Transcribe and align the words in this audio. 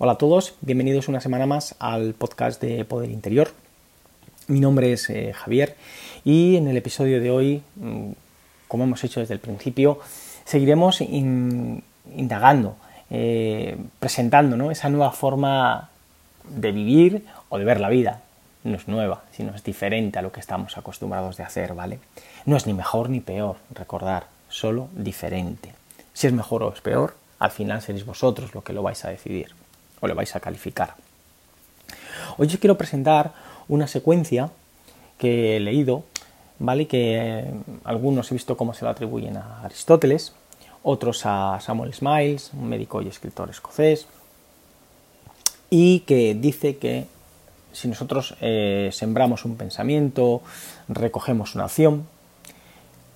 Hola 0.00 0.12
a 0.12 0.18
todos, 0.18 0.54
bienvenidos 0.60 1.08
una 1.08 1.20
semana 1.20 1.44
más 1.46 1.74
al 1.80 2.14
podcast 2.14 2.62
de 2.62 2.84
Poder 2.84 3.10
Interior. 3.10 3.50
Mi 4.46 4.60
nombre 4.60 4.92
es 4.92 5.10
eh, 5.10 5.32
Javier 5.32 5.74
y 6.24 6.54
en 6.54 6.68
el 6.68 6.76
episodio 6.76 7.20
de 7.20 7.32
hoy, 7.32 7.62
mm, 7.74 8.10
como 8.68 8.84
hemos 8.84 9.02
hecho 9.02 9.18
desde 9.18 9.34
el 9.34 9.40
principio, 9.40 9.98
seguiremos 10.44 11.00
indagando, 11.00 12.76
eh, 13.10 13.76
presentando 13.98 14.70
esa 14.70 14.88
nueva 14.88 15.10
forma 15.10 15.90
de 16.44 16.70
vivir 16.70 17.24
o 17.48 17.58
de 17.58 17.64
ver 17.64 17.80
la 17.80 17.88
vida. 17.88 18.20
No 18.62 18.76
es 18.76 18.86
nueva, 18.86 19.24
sino 19.32 19.52
es 19.52 19.64
diferente 19.64 20.20
a 20.20 20.22
lo 20.22 20.30
que 20.30 20.38
estamos 20.38 20.78
acostumbrados 20.78 21.36
de 21.38 21.42
hacer, 21.42 21.74
¿vale? 21.74 21.98
No 22.46 22.56
es 22.56 22.68
ni 22.68 22.72
mejor 22.72 23.10
ni 23.10 23.18
peor, 23.18 23.56
recordar, 23.74 24.28
solo 24.48 24.90
diferente. 24.94 25.74
Si 26.12 26.28
es 26.28 26.32
mejor 26.32 26.62
o 26.62 26.72
es 26.72 26.80
peor, 26.82 27.16
al 27.40 27.50
final 27.50 27.82
seréis 27.82 28.06
vosotros 28.06 28.54
lo 28.54 28.62
que 28.62 28.72
lo 28.72 28.84
vais 28.84 29.04
a 29.04 29.10
decidir 29.10 29.48
o 30.00 30.08
lo 30.08 30.14
vais 30.14 30.34
a 30.36 30.40
calificar. 30.40 30.94
Hoy 32.36 32.46
yo 32.46 32.58
quiero 32.60 32.78
presentar 32.78 33.32
una 33.68 33.86
secuencia 33.86 34.50
que 35.18 35.56
he 35.56 35.60
leído, 35.60 36.04
¿vale? 36.58 36.86
Que 36.86 37.16
eh, 37.18 37.54
algunos 37.84 38.30
he 38.30 38.34
visto 38.34 38.56
cómo 38.56 38.74
se 38.74 38.84
la 38.84 38.92
atribuyen 38.92 39.36
a 39.36 39.62
Aristóteles, 39.62 40.32
otros 40.82 41.22
a 41.24 41.58
Samuel 41.60 41.92
Smiles, 41.92 42.52
un 42.54 42.68
médico 42.68 43.02
y 43.02 43.08
escritor 43.08 43.50
escocés, 43.50 44.06
y 45.70 46.00
que 46.00 46.34
dice 46.34 46.76
que 46.78 47.06
si 47.72 47.88
nosotros 47.88 48.34
eh, 48.40 48.90
sembramos 48.92 49.44
un 49.44 49.56
pensamiento, 49.56 50.42
recogemos 50.88 51.54
una 51.54 51.64
acción, 51.64 52.06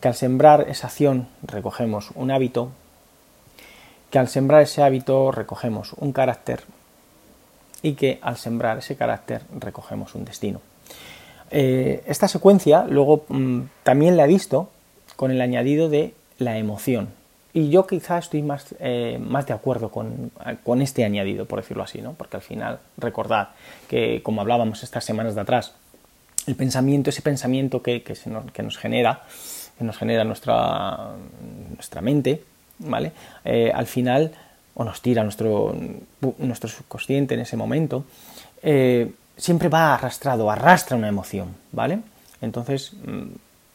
que 0.01 0.09
al 0.09 0.15
sembrar 0.15 0.67
esa 0.69 0.89
acción 0.89 1.29
recogemos 1.43 2.11
un 2.15 2.31
hábito, 2.31 2.71
que 4.13 4.19
al 4.19 4.29
sembrar 4.29 4.61
ese 4.61 4.83
hábito 4.83 5.33
recogemos 5.33 5.95
un 5.95 6.13
carácter 6.13 6.61
y 7.81 7.95
que 7.95 8.19
al 8.21 8.37
sembrar 8.37 8.77
ese 8.77 8.95
carácter 8.95 9.41
recogemos 9.59 10.15
un 10.15 10.27
destino. 10.27 10.61
Eh, 11.51 12.05
esta 12.07 12.29
secuencia 12.29 12.85
luego 12.87 13.25
mm, 13.29 13.63
también 13.83 14.19
la 14.19 14.27
he 14.27 14.29
visto 14.29 14.69
con 15.17 15.31
el 15.31 15.41
añadido 15.41 15.89
de 15.89 16.13
la 16.39 16.59
emoción. 16.59 17.09
Y 17.55 17.71
yo 17.71 17.87
quizá 17.87 18.19
estoy 18.19 18.43
más, 18.43 18.75
eh, 18.81 19.19
más 19.19 19.47
de 19.47 19.55
acuerdo 19.55 19.91
con, 19.91 20.31
este 20.83 21.05
añadido, 21.07 21.47
por 21.47 21.63
decirlo 21.63 21.83
así, 21.83 22.03
¿no? 22.03 22.13
porque 22.13 22.37
al 22.37 22.43
final 22.43 22.81
recordad 22.99 23.49
que, 23.89 24.23
como 24.23 24.43
hablábamos 24.43 24.83
estas 24.83 25.07
semanas 25.07 25.35
de 25.35 25.41
atrás, 25.41 25.73
el 26.47 26.55
pensamiento, 26.55 27.09
ese 27.09 27.23
pensamiento 27.23 27.81
que, 27.81 28.03
que 28.03 28.63
nos 28.63 28.77
genera, 28.77 29.23
que 29.79 29.85
nos 29.85 29.97
genera 29.97 30.25
nuestra, 30.25 31.13
nuestra 31.77 32.03
mente, 32.03 32.43
¿vale? 32.79 33.13
Eh, 33.45 33.71
al 33.75 33.87
final, 33.87 34.33
o 34.75 34.85
nos 34.85 35.01
tira 35.01 35.23
nuestro, 35.23 35.75
nuestro 36.39 36.69
subconsciente 36.69 37.35
en 37.35 37.41
ese 37.41 37.57
momento, 37.57 38.05
eh, 38.63 39.13
siempre 39.37 39.69
va 39.69 39.95
arrastrado, 39.95 40.51
arrastra 40.51 40.97
una 40.97 41.09
emoción, 41.09 41.55
¿vale? 41.73 42.01
Entonces, 42.41 42.93
mm, 42.95 43.29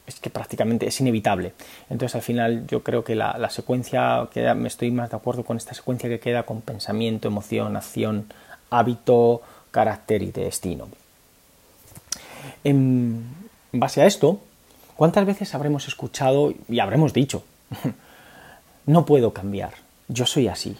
es 0.06 0.20
que 0.20 0.30
prácticamente 0.30 0.86
es 0.86 1.00
inevitable. 1.00 1.52
Entonces, 1.90 2.14
al 2.14 2.22
final, 2.22 2.66
yo 2.66 2.82
creo 2.82 3.04
que 3.04 3.14
la, 3.14 3.50
secuencia, 3.50 4.28
queda, 4.32 4.54
me 4.54 4.68
estoy 4.68 4.90
más 4.90 5.10
de 5.10 5.16
acuerdo 5.16 5.44
con 5.44 5.56
esta 5.56 5.74
secuencia 5.74 6.08
que 6.08 6.18
queda 6.18 6.44
con 6.44 6.62
pensamiento, 6.62 7.28
emoción, 7.28 7.76
acción, 7.76 8.32
hábito, 8.70 9.42
carácter 9.70 10.22
y 10.22 10.30
destino. 10.30 10.88
En 12.64 13.26
base 13.72 14.00
a 14.00 14.06
esto, 14.06 14.40
¿cuántas 14.96 15.26
veces 15.26 15.54
habremos 15.54 15.86
escuchado 15.88 16.54
y 16.68 16.80
habremos 16.80 17.12
dicho 17.12 17.44
no 18.88 19.04
puedo 19.04 19.34
cambiar, 19.34 19.74
yo 20.08 20.24
soy 20.24 20.48
así. 20.48 20.74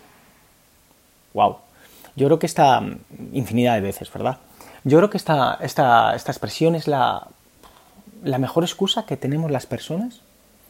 Wow. 1.35 1.59
Yo 2.17 2.27
creo 2.27 2.39
que 2.39 2.47
esta 2.47 2.83
infinidad 3.33 3.75
de 3.75 3.83
veces, 3.83 4.11
¿verdad? 4.11 4.39
Yo 4.83 4.97
creo 4.97 5.11
que 5.11 5.19
esta, 5.19 5.59
esta, 5.61 6.17
esta 6.17 6.33
expresión 6.33 6.75
es 6.75 6.89
la, 6.89 7.29
la 8.25 8.39
mejor 8.39 8.65
excusa 8.65 9.05
que 9.05 9.19
tenemos 9.19 9.51
las 9.51 9.67
personas 9.67 10.23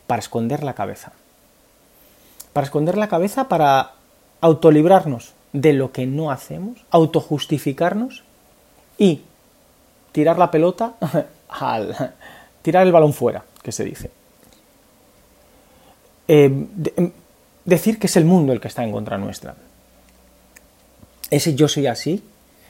para 0.09 0.19
esconder 0.19 0.65
la 0.65 0.75
cabeza. 0.75 1.13
Para 2.53 2.65
esconder 2.65 2.99
la 2.99 3.09
cabeza, 3.09 3.49
para 3.49 3.93
autolibrarnos 4.41 5.33
de 5.53 5.75
lo 5.75 5.93
que 5.93 6.07
no 6.07 6.33
hacemos, 6.33 6.85
autojustificarnos 6.91 8.25
y 8.99 9.23
tirar 10.11 10.39
la 10.39 10.51
pelota 10.51 10.95
al 11.49 12.15
tirar 12.63 12.85
el 12.85 12.93
balón 12.93 13.13
fuera, 13.13 13.45
que 13.63 13.71
se 13.71 13.85
dice. 13.85 14.11
Eh, 16.27 16.67
decir 17.69 17.99
que 17.99 18.07
es 18.07 18.17
el 18.17 18.25
mundo 18.25 18.53
el 18.53 18.61
que 18.61 18.69
está 18.69 18.83
en 18.83 18.93
contra 18.93 19.19
nuestra. 19.19 19.55
Ese 21.31 21.55
yo 21.55 21.69
soy 21.69 21.87
así, 21.87 22.23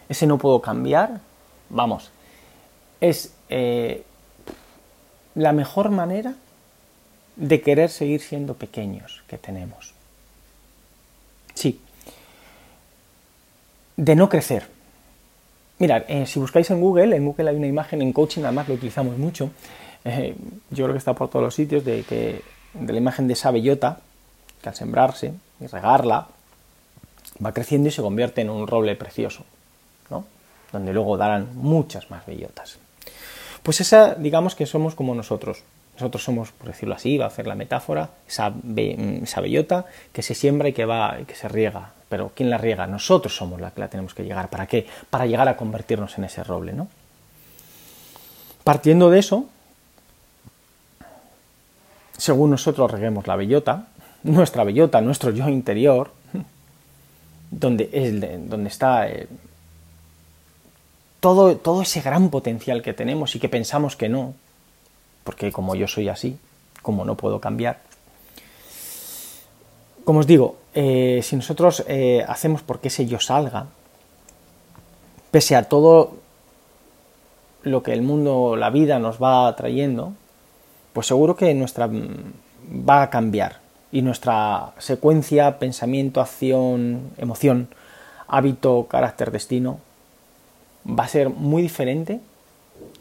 ese 0.09 0.27
no 0.27 0.39
puedo 0.39 0.61
cambiar, 0.61 1.21
vamos, 1.71 2.11
es 3.01 3.33
eh, 3.49 4.03
la 5.37 5.53
mejor 5.53 5.91
manera 5.91 6.35
de 7.37 7.61
querer 7.61 7.91
seguir 7.91 8.21
siendo 8.21 8.55
pequeños 8.55 9.23
que 9.29 9.39
tenemos. 9.39 9.95
Sí, 11.55 11.81
de 13.97 14.17
no 14.17 14.29
crecer. 14.29 14.67
Mirad, 15.79 16.03
eh, 16.09 16.27
si 16.27 16.41
buscáis 16.41 16.69
en 16.71 16.81
Google, 16.81 17.15
en 17.15 17.25
Google 17.25 17.51
hay 17.51 17.57
una 17.57 17.69
imagen 17.69 18.03
en 18.03 18.13
coaching, 18.13 18.43
además 18.43 18.67
lo 18.67 18.75
utilizamos 18.75 19.17
mucho, 19.17 19.51
eh, 20.05 20.35
yo 20.71 20.85
creo 20.85 20.95
que 20.95 20.99
está 20.99 21.15
por 21.15 21.31
todos 21.31 21.45
los 21.45 21.55
sitios, 21.55 21.85
de, 21.85 22.03
que, 22.03 22.43
de 22.75 22.93
la 22.93 22.99
imagen 22.99 23.29
de 23.29 23.35
esa 23.35 23.53
bellota, 23.53 24.01
que 24.63 24.69
al 24.69 24.75
sembrarse 24.75 25.33
y 25.61 25.67
regarla, 25.67 26.29
va 27.45 27.53
creciendo 27.53 27.89
y 27.89 27.93
se 27.93 28.03
convierte 28.03 28.41
en 28.41 28.51
un 28.51 28.67
roble 28.67 28.97
precioso, 28.97 29.45
¿no? 30.11 30.25
donde 30.73 30.93
luego 30.93 31.17
darán 31.17 31.49
muchas 31.55 32.11
más 32.11 32.27
bellotas. 32.27 32.79
Pues 33.63 33.81
esa, 33.81 34.15
digamos 34.15 34.55
que 34.55 34.67
somos 34.67 34.95
como 34.95 35.15
nosotros. 35.15 35.63
Nosotros 35.95 36.23
somos, 36.23 36.53
por 36.53 36.69
decirlo 36.69 36.95
así, 36.95 37.19
va 37.19 37.25
a 37.25 37.29
hacer 37.29 37.47
la 37.47 37.57
metáfora, 37.57 38.11
esa, 38.27 38.53
bellota 39.41 39.87
que 40.13 40.23
se 40.23 40.35
siembra 40.35 40.69
y 40.69 40.73
que 40.73 40.85
va 40.85 41.19
y 41.21 41.25
que 41.25 41.35
se 41.35 41.49
riega. 41.49 41.93
Pero 42.09 42.31
¿quién 42.35 42.51
la 42.51 42.59
riega? 42.59 42.87
Nosotros 42.87 43.35
somos 43.35 43.61
la 43.61 43.73
que 43.73 43.81
la 43.81 43.89
tenemos 43.89 44.15
que 44.15 44.23
llegar. 44.23 44.49
¿Para 44.49 44.67
qué? 44.67 44.87
Para 45.11 45.27
llegar 45.27 45.49
a 45.49 45.57
convertirnos 45.57 46.17
en 46.17 46.25
ese 46.25 46.45
roble, 46.45 46.73
¿no? 46.73 46.87
Partiendo 48.63 49.11
de 49.11 49.19
eso, 49.19 49.47
según 52.17 52.51
nosotros 52.51 52.91
reguemos 52.91 53.27
la 53.27 53.37
bellota, 53.37 53.89
nuestra 54.23 54.65
bellota, 54.65 55.01
nuestro 55.01 55.31
yo 55.31 55.49
interior, 55.49 56.11
donde, 57.51 57.89
es, 57.93 58.49
donde 58.49 58.69
está 58.69 59.09
eh, 59.09 59.29
todo, 61.21 61.57
todo 61.57 61.83
ese 61.83 62.01
gran 62.01 62.31
potencial 62.31 62.83
que 62.83 62.93
tenemos 62.93 63.35
y 63.35 63.41
que 63.41 63.49
pensamos 63.49 63.97
que 63.97 64.09
no, 64.09 64.35
porque 65.25 65.53
como 65.53 65.75
yo 65.75 65.89
soy 65.89 66.09
así, 66.09 66.39
como 66.83 67.05
no 67.05 67.17
puedo 67.17 67.41
cambiar. 67.41 67.81
Como 70.05 70.21
os 70.21 70.27
digo, 70.27 70.57
eh, 70.75 71.21
si 71.23 71.37
nosotros 71.37 71.85
eh, 71.87 72.25
hacemos 72.27 72.63
porque 72.63 72.89
ese 72.89 73.07
yo 73.07 73.21
salga, 73.21 73.67
pese 75.31 75.55
a 75.55 75.65
todo 75.65 76.17
lo 77.63 77.83
que 77.83 77.93
el 77.93 78.03
mundo, 78.03 78.57
la 78.57 78.71
vida 78.71 78.99
nos 78.99 79.23
va 79.23 79.55
trayendo, 79.55 80.13
pues 80.93 81.07
seguro 81.07 81.37
que 81.37 81.53
nuestra 81.53 81.89
mm, 81.89 82.33
va 82.89 83.03
a 83.03 83.11
cambiar 83.11 83.68
y 83.91 84.03
nuestra 84.03 84.73
secuencia, 84.79 85.59
pensamiento, 85.59 86.21
acción, 86.21 87.11
emoción, 87.17 87.69
hábito, 88.27 88.87
carácter, 88.89 89.31
destino, 89.31 89.81
va 90.87 91.05
a 91.05 91.09
ser 91.09 91.31
muy 91.31 91.63
diferente 91.63 92.21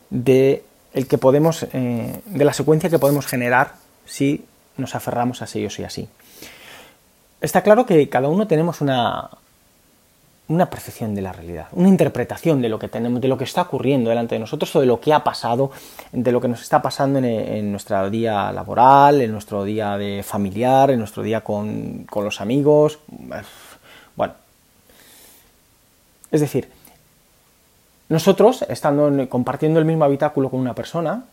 de, 0.10 0.64
el 0.94 1.08
que 1.08 1.18
podemos, 1.18 1.64
eh, 1.74 2.22
de 2.26 2.46
la 2.46 2.54
secuencia 2.54 2.90
que 2.90 3.00
podemos 3.00 3.26
generar 3.26 3.74
si 4.06 4.46
nos 4.78 4.96
aferramos 4.96 5.42
a 5.42 5.46
ese 5.46 5.62
yo 5.62 5.70
soy 5.70 5.86
así. 5.86 6.08
Está 7.42 7.62
claro 7.62 7.86
que 7.86 8.10
cada 8.10 8.30
uno 8.30 8.48
tenemos 8.48 8.82
una, 8.82 9.30
una 10.50 10.70
percepción 10.70 11.14
de 11.14 11.22
la 11.22 11.34
realidad, 11.34 11.68
una 11.74 11.90
interpretación 11.90 12.62
de 12.62 12.70
lo 12.70 12.80
que 12.80 12.88
tenemos, 12.88 13.20
de 13.20 13.28
lo 13.28 13.38
que 13.38 13.44
está 13.44 13.64
ocurriendo 13.64 14.10
delante 14.10 14.36
de 14.36 14.40
nosotros 14.40 14.74
o 14.76 14.80
de 14.80 14.86
lo 14.86 15.02
que 15.02 15.14
ha 15.14 15.24
pasado, 15.24 15.72
de 16.12 16.32
lo 16.32 16.40
que 16.40 16.48
nos 16.48 16.62
está 16.62 16.82
pasando 16.82 17.20
en, 17.20 17.72
nuestro 17.72 18.10
día 18.10 18.52
laboral, 18.52 19.22
en 19.22 19.32
nuestro 19.32 19.66
día 19.66 19.98
de 19.98 20.24
familiar, 20.24 20.90
en 20.92 21.00
nuestro 21.00 21.22
día 21.22 21.42
con, 21.42 22.06
con 22.10 22.24
los 22.24 22.40
amigos. 22.40 23.00
Bueno, 24.16 24.34
es 26.32 26.42
decir, 26.42 26.70
nosotros, 28.10 28.64
estando 28.70 29.28
compartiendo 29.28 29.80
el 29.80 29.86
mismo 29.86 30.06
habitáculo 30.06 30.50
con 30.50 30.62
una 30.62 30.74
persona, 30.74 31.26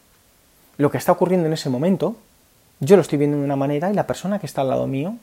lo 0.76 0.90
que 0.90 0.98
está 0.98 1.12
ocurriendo 1.12 1.46
en 1.46 1.52
ese 1.52 1.70
momento, 1.70 2.16
yo 2.80 2.96
lo 2.96 3.02
estoy 3.02 3.18
viendo 3.18 3.38
de 3.38 3.44
una 3.44 3.54
manera 3.54 3.90
y 3.90 3.94
la 3.94 4.08
persona 4.08 4.40
que 4.40 4.46
está 4.46 4.62
al 4.62 4.70
lado 4.70 4.88
mío 4.88 5.14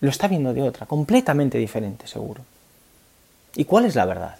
lo 0.00 0.10
está 0.10 0.28
viendo 0.28 0.52
de 0.52 0.62
otra, 0.62 0.84
completamente 0.84 1.56
diferente, 1.56 2.06
seguro. 2.06 2.42
¿Y 3.54 3.64
cuál 3.64 3.84
es 3.84 3.94
la 3.94 4.06
verdad? 4.06 4.36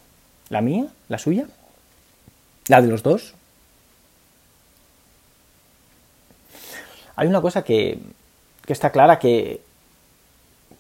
¿La 0.48 0.60
mía? 0.60 0.86
¿La 1.08 1.18
suya? 1.18 1.46
¿La 2.68 2.80
de 2.80 2.88
los 2.88 3.02
dos? 3.02 3.34
Hay 7.16 7.28
una 7.28 7.40
cosa 7.40 7.62
que, 7.62 7.98
está 8.66 8.90
clara 8.90 9.18
que 9.18 9.60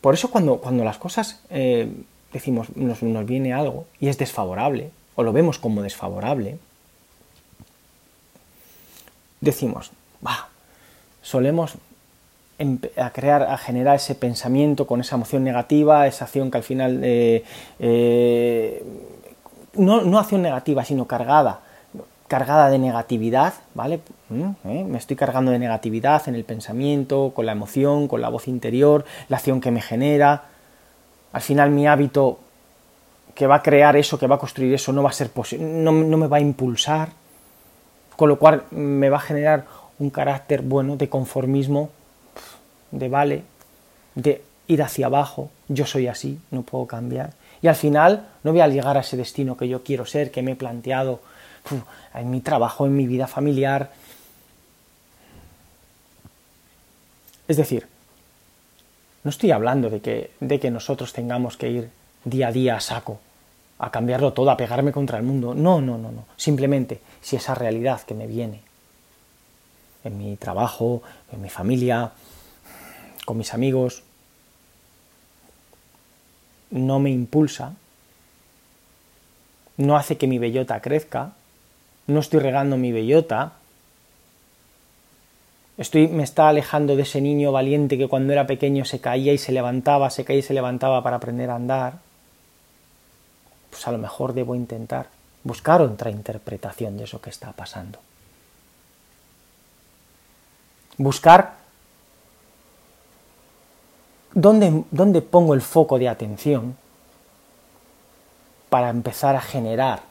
por 0.00 0.14
eso 0.14 0.30
cuando, 0.30 0.58
cuando 0.58 0.82
las 0.82 0.96
cosas 0.96 1.40
eh, 1.50 1.92
decimos, 2.32 2.74
nos, 2.74 3.02
nos 3.02 3.26
viene 3.26 3.52
algo 3.52 3.86
y 4.00 4.08
es 4.08 4.18
desfavorable, 4.18 4.90
o 5.14 5.22
lo 5.22 5.32
vemos 5.32 5.58
como 5.58 5.82
desfavorable, 5.82 6.58
decimos, 9.40 9.90
va, 10.26 10.48
solemos 11.20 11.74
a 12.96 13.10
crear, 13.10 13.42
a 13.42 13.56
generar 13.56 13.96
ese 13.96 14.14
pensamiento 14.14 14.86
con 14.86 15.00
esa 15.00 15.16
emoción 15.16 15.44
negativa, 15.44 16.06
esa 16.06 16.24
acción 16.24 16.50
que 16.50 16.58
al 16.58 16.64
final, 16.64 17.00
eh, 17.02 17.44
eh, 17.78 18.84
no, 19.74 20.02
no, 20.02 20.18
acción 20.18 20.42
negativa, 20.42 20.84
sino 20.84 21.06
cargada, 21.06 21.60
cargada 22.28 22.70
de 22.70 22.78
negatividad, 22.78 23.54
¿vale? 23.74 24.00
Mm, 24.28 24.50
¿eh? 24.64 24.84
Me 24.84 24.98
estoy 24.98 25.16
cargando 25.16 25.50
de 25.50 25.58
negatividad 25.58 26.28
en 26.28 26.34
el 26.34 26.44
pensamiento, 26.44 27.32
con 27.34 27.46
la 27.46 27.52
emoción, 27.52 28.08
con 28.08 28.20
la 28.20 28.28
voz 28.28 28.48
interior, 28.48 29.04
la 29.28 29.38
acción 29.38 29.60
que 29.60 29.70
me 29.70 29.80
genera. 29.80 30.44
Al 31.32 31.40
final 31.40 31.70
mi 31.70 31.86
hábito 31.86 32.38
que 33.34 33.46
va 33.46 33.56
a 33.56 33.62
crear 33.62 33.96
eso, 33.96 34.18
que 34.18 34.26
va 34.26 34.36
a 34.36 34.38
construir 34.38 34.74
eso, 34.74 34.92
no 34.92 35.02
va 35.02 35.10
a 35.10 35.12
ser 35.12 35.30
no, 35.58 35.92
no 35.92 36.16
me 36.16 36.26
va 36.26 36.36
a 36.36 36.40
impulsar, 36.40 37.10
con 38.16 38.28
lo 38.28 38.38
cual 38.38 38.64
me 38.70 39.08
va 39.08 39.16
a 39.16 39.20
generar 39.20 39.64
un 39.98 40.10
carácter 40.10 40.62
bueno 40.62 40.96
de 40.96 41.08
conformismo 41.08 41.90
de 42.92 43.08
vale, 43.08 43.42
de 44.14 44.42
ir 44.68 44.82
hacia 44.82 45.06
abajo, 45.06 45.50
yo 45.68 45.86
soy 45.86 46.06
así, 46.06 46.38
no 46.50 46.62
puedo 46.62 46.86
cambiar. 46.86 47.32
Y 47.60 47.68
al 47.68 47.76
final 47.76 48.28
no 48.42 48.52
voy 48.52 48.60
a 48.60 48.68
llegar 48.68 48.96
a 48.96 49.00
ese 49.00 49.16
destino 49.16 49.56
que 49.56 49.68
yo 49.68 49.82
quiero 49.82 50.06
ser, 50.06 50.30
que 50.30 50.42
me 50.42 50.52
he 50.52 50.56
planteado 50.56 51.20
en 52.14 52.30
mi 52.30 52.40
trabajo, 52.40 52.86
en 52.86 52.96
mi 52.96 53.06
vida 53.06 53.26
familiar. 53.26 53.92
Es 57.48 57.56
decir, 57.56 57.86
no 59.24 59.30
estoy 59.30 59.52
hablando 59.52 59.90
de 59.90 60.00
que, 60.00 60.30
de 60.40 60.58
que 60.58 60.70
nosotros 60.70 61.12
tengamos 61.12 61.56
que 61.56 61.70
ir 61.70 61.90
día 62.24 62.48
a 62.48 62.52
día 62.52 62.76
a 62.76 62.80
saco, 62.80 63.20
a 63.78 63.90
cambiarlo 63.90 64.32
todo, 64.32 64.50
a 64.50 64.56
pegarme 64.56 64.92
contra 64.92 65.18
el 65.18 65.24
mundo. 65.24 65.54
No, 65.54 65.80
no, 65.80 65.98
no, 65.98 66.10
no. 66.10 66.24
Simplemente 66.36 67.00
si 67.20 67.36
esa 67.36 67.54
realidad 67.54 68.02
que 68.02 68.14
me 68.14 68.26
viene 68.26 68.60
en 70.04 70.18
mi 70.18 70.36
trabajo, 70.36 71.02
en 71.32 71.40
mi 71.40 71.48
familia, 71.48 72.10
con 73.24 73.38
mis 73.38 73.54
amigos, 73.54 74.02
no 76.70 76.98
me 76.98 77.10
impulsa, 77.10 77.74
no 79.76 79.96
hace 79.96 80.16
que 80.16 80.26
mi 80.26 80.38
bellota 80.38 80.80
crezca, 80.80 81.32
no 82.06 82.20
estoy 82.20 82.40
regando 82.40 82.76
mi 82.76 82.92
bellota, 82.92 83.52
estoy, 85.76 86.08
me 86.08 86.22
está 86.22 86.48
alejando 86.48 86.96
de 86.96 87.02
ese 87.02 87.20
niño 87.20 87.52
valiente 87.52 87.98
que 87.98 88.08
cuando 88.08 88.32
era 88.32 88.46
pequeño 88.46 88.84
se 88.84 89.00
caía 89.00 89.32
y 89.32 89.38
se 89.38 89.52
levantaba, 89.52 90.10
se 90.10 90.24
caía 90.24 90.40
y 90.40 90.42
se 90.42 90.54
levantaba 90.54 91.02
para 91.02 91.16
aprender 91.16 91.50
a 91.50 91.56
andar, 91.56 91.98
pues 93.70 93.86
a 93.86 93.92
lo 93.92 93.98
mejor 93.98 94.32
debo 94.34 94.54
intentar 94.54 95.08
buscar 95.44 95.82
otra 95.82 96.10
interpretación 96.10 96.96
de 96.96 97.04
eso 97.04 97.20
que 97.20 97.30
está 97.30 97.52
pasando. 97.52 97.98
Buscar 100.98 101.61
¿dónde, 104.34 105.22
pongo 105.22 105.54
el 105.54 105.62
foco 105.62 105.98
de 105.98 106.08
atención 106.08 106.76
para 108.68 108.90
empezar 108.90 109.36
a 109.36 109.40
generar 109.40 110.02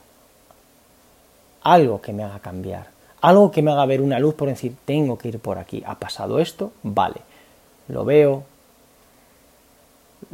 algo 1.62 2.00
que 2.00 2.12
me 2.12 2.24
haga 2.24 2.38
cambiar? 2.40 2.86
Algo 3.20 3.50
que 3.50 3.62
me 3.62 3.70
haga 3.70 3.86
ver 3.86 4.00
una 4.00 4.18
luz 4.18 4.34
por 4.34 4.48
decir, 4.48 4.76
tengo 4.84 5.16
que 5.18 5.28
ir 5.28 5.38
por 5.38 5.58
aquí. 5.58 5.82
¿Ha 5.86 5.94
pasado 5.96 6.40
esto? 6.40 6.72
Vale. 6.82 7.20
Lo 7.88 8.04
veo, 8.04 8.44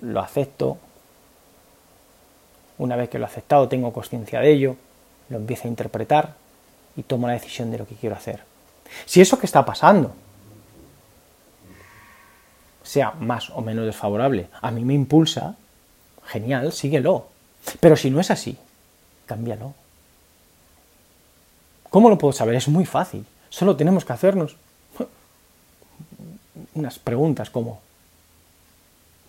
lo 0.00 0.20
acepto. 0.20 0.78
Una 2.78 2.96
vez 2.96 3.08
que 3.08 3.18
lo 3.18 3.24
he 3.24 3.28
aceptado, 3.28 3.68
tengo 3.68 3.92
conciencia 3.92 4.40
de 4.40 4.52
ello, 4.52 4.76
lo 5.28 5.36
empiezo 5.36 5.66
a 5.66 5.70
interpretar 5.70 6.34
y 6.96 7.02
tomo 7.02 7.26
la 7.26 7.34
decisión 7.34 7.70
de 7.70 7.78
lo 7.78 7.86
que 7.86 7.94
quiero 7.94 8.16
hacer. 8.16 8.40
Si 9.04 9.20
eso 9.20 9.38
que 9.38 9.46
está 9.46 9.64
pasando 9.64 10.12
sea 12.88 13.10
más 13.20 13.50
o 13.50 13.60
menos 13.60 13.84
desfavorable, 13.84 14.48
a 14.62 14.70
mí 14.70 14.82
me 14.82 14.94
impulsa, 14.94 15.56
genial, 16.24 16.72
síguelo. 16.72 17.26
Pero 17.80 17.96
si 17.96 18.08
no 18.08 18.18
es 18.18 18.30
así, 18.30 18.56
cámbialo. 19.26 19.74
¿Cómo 21.90 22.08
lo 22.08 22.16
puedo 22.16 22.32
saber? 22.32 22.54
Es 22.54 22.66
muy 22.66 22.86
fácil. 22.86 23.26
Solo 23.50 23.76
tenemos 23.76 24.06
que 24.06 24.14
hacernos 24.14 24.56
unas 26.74 26.98
preguntas 26.98 27.50
como, 27.50 27.78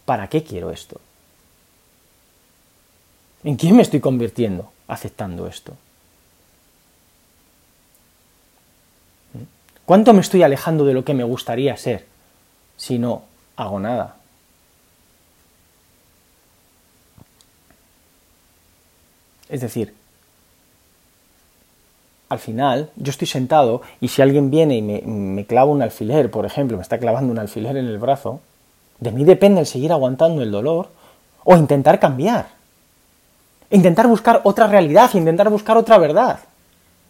¿para 0.05 0.29
qué 0.29 0.41
quiero 0.41 0.71
esto? 0.71 1.01
¿En 3.43 3.57
quién 3.57 3.75
me 3.75 3.81
estoy 3.81 3.99
convirtiendo 3.99 4.71
aceptando 4.87 5.47
esto? 5.47 5.73
¿Mm? 9.33 9.43
¿Cuánto 9.85 10.13
me 10.13 10.21
estoy 10.21 10.43
alejando 10.43 10.85
de 10.85 10.93
lo 10.93 11.03
que 11.03 11.13
me 11.13 11.25
gustaría 11.25 11.75
ser 11.75 12.07
si 12.77 12.97
no 12.97 13.27
hago 13.59 13.79
nada. 13.79 14.15
Es 19.49 19.61
decir, 19.61 19.93
al 22.29 22.39
final 22.39 22.89
yo 22.95 23.09
estoy 23.09 23.27
sentado 23.27 23.81
y 23.99 24.07
si 24.07 24.21
alguien 24.21 24.49
viene 24.49 24.77
y 24.77 24.81
me, 24.81 25.45
clava 25.45 25.71
un 25.71 25.81
alfiler, 25.81 26.31
por 26.31 26.45
ejemplo, 26.45 26.77
me 26.77 26.83
está 26.83 26.99
clavando 26.99 27.31
un 27.31 27.39
alfiler 27.39 27.75
en 27.75 27.87
el 27.87 27.97
brazo, 27.97 28.39
de 28.99 29.11
mí 29.11 29.25
depende 29.25 29.59
el 29.59 29.65
seguir 29.65 29.91
aguantando 29.91 30.41
el 30.41 30.51
dolor 30.51 30.89
o 31.43 31.57
intentar 31.57 31.99
cambiar. 31.99 32.47
Intentar 33.71 34.07
buscar 34.07 34.41
otra 34.45 34.67
realidad, 34.67 35.09
intentar 35.13 35.49
buscar 35.49 35.75
otra 35.77 35.97
verdad. 35.97 36.39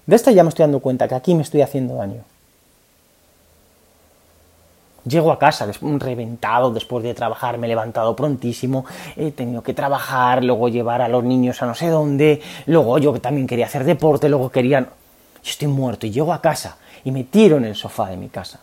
De 0.07 0.16
esta 0.16 0.31
ya 0.31 0.44
me 0.44 0.50
estoy 0.50 0.63
dando 0.63 0.80
cuenta 0.80 1.07
que 1.07 1.16
aquí 1.16 1.36
me 1.36 1.44
estoy 1.44 1.62
haciendo 1.62 1.95
daño. 1.95 2.24
Llego 5.06 5.31
a 5.31 5.40
casa 5.40 5.68
reventado 5.81 6.72
después 6.72 7.04
de 7.04 7.13
trabajar, 7.13 7.57
me 7.57 7.68
he 7.68 7.69
levantado 7.69 8.16
prontísimo, 8.16 8.86
he 9.16 9.31
tenido 9.31 9.63
que 9.63 9.74
trabajar, 9.74 10.44
luego 10.44 10.68
llevar 10.68 11.01
a 11.01 11.07
los 11.07 11.24
niños 11.24 11.62
a 11.62 11.66
no 11.66 11.75
sé 11.75 11.88
dónde, 11.88 12.42
luego 12.66 12.98
yo 12.98 13.13
también 13.22 13.48
quería 13.48 13.66
hacer 13.66 13.84
deporte, 13.84 14.30
luego 14.30 14.50
quería... 14.50 14.81
Yo 15.42 15.51
estoy 15.51 15.69
muerto 15.69 16.06
y 16.06 16.12
llego 16.12 16.34
a 16.34 16.42
casa 16.42 16.78
y 17.06 17.12
me 17.12 17.24
tiro 17.24 17.57
en 17.57 17.66
el 17.66 17.75
sofá 17.75 18.10
de 18.10 18.18
mi 18.18 18.28
casa. 18.28 18.60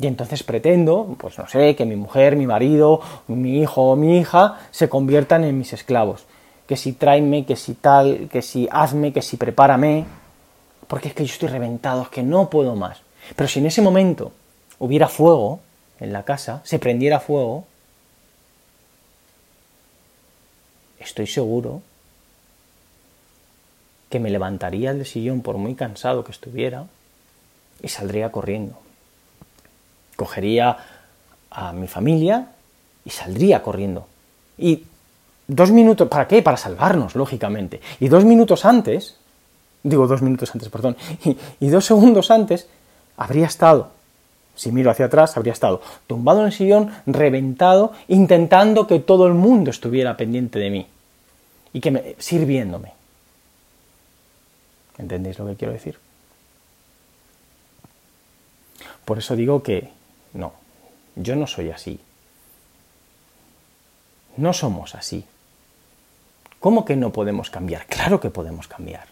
Y 0.00 0.06
entonces 0.06 0.44
pretendo, 0.44 1.16
pues 1.18 1.38
no 1.38 1.48
sé, 1.48 1.74
que 1.74 1.84
mi 1.84 1.96
mujer, 1.96 2.36
mi 2.36 2.46
marido, 2.46 3.00
mi 3.26 3.58
hijo 3.58 3.82
o 3.82 3.96
mi 3.96 4.18
hija 4.18 4.58
se 4.70 4.88
conviertan 4.88 5.42
en 5.42 5.58
mis 5.58 5.72
esclavos. 5.72 6.24
Que 6.68 6.76
si 6.76 6.92
tráeme, 6.92 7.44
que 7.44 7.56
si 7.56 7.74
tal, 7.74 8.28
que 8.30 8.42
si 8.42 8.68
hazme, 8.70 9.12
que 9.12 9.22
si 9.22 9.36
prepárame. 9.36 10.04
Porque 10.86 11.08
es 11.08 11.14
que 11.14 11.24
yo 11.24 11.32
estoy 11.32 11.48
reventado, 11.48 12.02
es 12.02 12.08
que 12.10 12.22
no 12.22 12.48
puedo 12.48 12.76
más. 12.76 12.98
Pero 13.36 13.48
si 13.48 13.58
en 13.58 13.66
ese 13.66 13.82
momento 13.82 14.32
hubiera 14.78 15.08
fuego 15.08 15.60
en 16.00 16.12
la 16.12 16.24
casa, 16.24 16.60
se 16.64 16.78
prendiera 16.78 17.20
fuego, 17.20 17.66
estoy 20.98 21.26
seguro 21.26 21.82
que 24.08 24.20
me 24.20 24.30
levantaría 24.30 24.94
del 24.94 25.06
sillón 25.06 25.42
por 25.42 25.58
muy 25.58 25.74
cansado 25.74 26.24
que 26.24 26.32
estuviera 26.32 26.86
y 27.82 27.88
saldría 27.88 28.32
corriendo. 28.32 28.78
Cogería 30.16 30.76
a 31.50 31.72
mi 31.72 31.86
familia 31.86 32.48
y 33.04 33.10
saldría 33.10 33.62
corriendo. 33.62 34.06
Y 34.56 34.84
dos 35.46 35.70
minutos, 35.70 36.08
¿para 36.08 36.26
qué? 36.26 36.42
Para 36.42 36.56
salvarnos, 36.56 37.14
lógicamente. 37.14 37.80
Y 38.00 38.08
dos 38.08 38.24
minutos 38.24 38.64
antes, 38.64 39.16
digo 39.82 40.06
dos 40.06 40.22
minutos 40.22 40.50
antes, 40.54 40.68
perdón, 40.68 40.96
y, 41.24 41.36
y 41.60 41.68
dos 41.68 41.84
segundos 41.84 42.30
antes, 42.30 42.66
habría 43.18 43.46
estado, 43.46 43.90
si 44.54 44.72
miro 44.72 44.90
hacia 44.90 45.06
atrás, 45.06 45.36
habría 45.36 45.52
estado 45.52 45.82
tumbado 46.06 46.40
en 46.40 46.46
el 46.46 46.52
sillón, 46.52 46.92
reventado, 47.06 47.92
intentando 48.08 48.86
que 48.86 49.00
todo 49.00 49.26
el 49.26 49.34
mundo 49.34 49.70
estuviera 49.70 50.16
pendiente 50.16 50.58
de 50.58 50.70
mí 50.70 50.86
y 51.72 51.80
que 51.80 51.90
me, 51.90 52.16
sirviéndome. 52.18 52.92
¿Entendéis 54.96 55.38
lo 55.38 55.46
que 55.46 55.56
quiero 55.56 55.74
decir? 55.74 55.98
Por 59.04 59.18
eso 59.18 59.36
digo 59.36 59.62
que 59.62 59.90
no, 60.34 60.52
yo 61.14 61.36
no 61.36 61.46
soy 61.46 61.70
así. 61.70 62.00
No 64.36 64.52
somos 64.52 64.94
así. 64.94 65.24
¿Cómo 66.60 66.84
que 66.84 66.96
no 66.96 67.12
podemos 67.12 67.50
cambiar? 67.50 67.86
Claro 67.86 68.20
que 68.20 68.30
podemos 68.30 68.66
cambiar. 68.66 69.06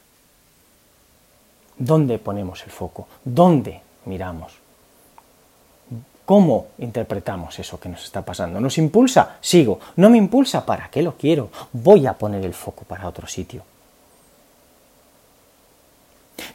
¿Dónde 1.78 2.18
ponemos 2.18 2.64
el 2.64 2.70
foco? 2.70 3.06
¿Dónde 3.24 3.85
miramos? 4.06 4.52
¿Cómo 6.24 6.66
interpretamos 6.78 7.56
eso 7.60 7.78
que 7.78 7.88
nos 7.88 8.02
está 8.02 8.22
pasando? 8.22 8.60
¿Nos 8.60 8.78
impulsa? 8.78 9.36
Sigo. 9.40 9.78
¿No 9.94 10.10
me 10.10 10.18
impulsa? 10.18 10.66
¿Para 10.66 10.88
qué 10.90 11.00
lo 11.00 11.16
quiero? 11.16 11.50
Voy 11.72 12.04
a 12.06 12.14
poner 12.14 12.44
el 12.44 12.52
foco 12.52 12.84
para 12.84 13.06
otro 13.06 13.28
sitio. 13.28 13.62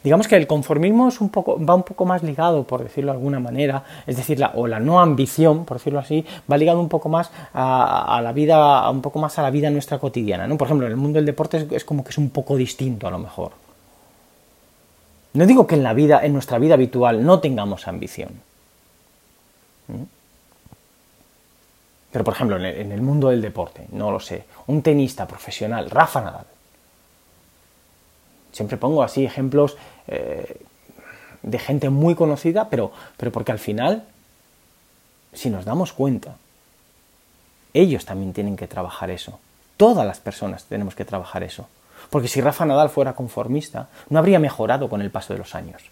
Digamos 0.04 0.28
que 0.28 0.36
el 0.36 0.46
conformismo 0.46 1.08
es 1.08 1.20
un 1.20 1.28
poco, 1.28 1.64
va 1.64 1.74
un 1.74 1.82
poco 1.84 2.04
más 2.04 2.22
ligado, 2.22 2.64
por 2.64 2.82
decirlo 2.82 3.12
de 3.12 3.18
alguna 3.18 3.40
manera, 3.40 3.84
es 4.06 4.16
decir, 4.16 4.38
la, 4.38 4.52
o 4.54 4.66
la 4.66 4.80
no 4.80 5.00
ambición, 5.00 5.64
por 5.64 5.78
decirlo 5.78 5.98
así, 5.98 6.24
va 6.50 6.56
ligado 6.56 6.80
un 6.80 6.88
poco 6.88 7.08
más 7.08 7.30
a, 7.54 8.20
la 8.22 8.32
vida, 8.32 8.88
un 8.90 9.00
poco 9.00 9.18
más 9.18 9.38
a 9.38 9.42
la 9.42 9.50
vida 9.50 9.70
nuestra 9.70 9.98
cotidiana, 9.98 10.46
¿no? 10.46 10.56
Por 10.56 10.66
ejemplo, 10.66 10.86
en 10.86 10.92
el 10.92 10.98
mundo 10.98 11.16
del 11.16 11.26
deporte 11.26 11.66
es, 11.70 11.84
como 11.84 12.04
que 12.04 12.10
es 12.10 12.18
un 12.18 12.30
poco 12.30 12.56
distinto 12.56 13.06
a 13.06 13.10
lo 13.10 13.18
mejor. 13.18 13.52
No 15.34 15.46
digo 15.46 15.66
que 15.66 15.74
en 15.74 15.82
la 15.82 15.94
vida, 15.94 16.24
en 16.24 16.32
nuestra 16.32 16.58
vida 16.58 16.74
habitual, 16.74 17.24
no 17.24 17.40
tengamos 17.40 17.88
ambición. 17.88 18.30
¿Mm? 19.88 20.02
Pero, 22.12 22.24
por 22.24 22.34
ejemplo, 22.34 22.56
en 22.58 22.92
el, 22.92 23.00
mundo 23.00 23.30
del 23.30 23.40
deporte, 23.40 23.86
no 23.90 24.10
lo 24.10 24.20
sé, 24.20 24.44
un 24.66 24.82
tenista 24.82 25.26
profesional, 25.26 25.88
Rafa 25.88 26.20
Nadal. 26.20 26.44
Siempre 28.52 28.76
pongo 28.76 29.02
así 29.02 29.24
ejemplos 29.24 29.78
eh, 30.08 30.60
de 31.42 31.58
gente 31.58 31.88
muy 31.88 32.14
conocida, 32.14 32.68
pero, 32.68 32.92
pero 33.16 33.32
porque 33.32 33.52
al 33.52 33.58
final, 33.58 34.04
si 35.32 35.48
nos 35.48 35.64
damos 35.64 35.94
cuenta, 35.94 36.36
ellos 37.72 38.04
también 38.04 38.34
tienen 38.34 38.58
que 38.58 38.68
trabajar 38.68 39.10
eso. 39.10 39.40
Todas 39.78 40.06
las 40.06 40.20
personas 40.20 40.64
tenemos 40.64 40.94
que 40.94 41.06
trabajar 41.06 41.42
eso. 41.42 41.66
Porque 42.12 42.28
si 42.28 42.42
Rafa 42.42 42.66
Nadal 42.66 42.90
fuera 42.90 43.14
conformista, 43.14 43.88
no 44.10 44.18
habría 44.18 44.38
mejorado 44.38 44.90
con 44.90 45.00
el 45.00 45.10
paso 45.10 45.32
de 45.32 45.38
los 45.38 45.54
años. 45.54 45.82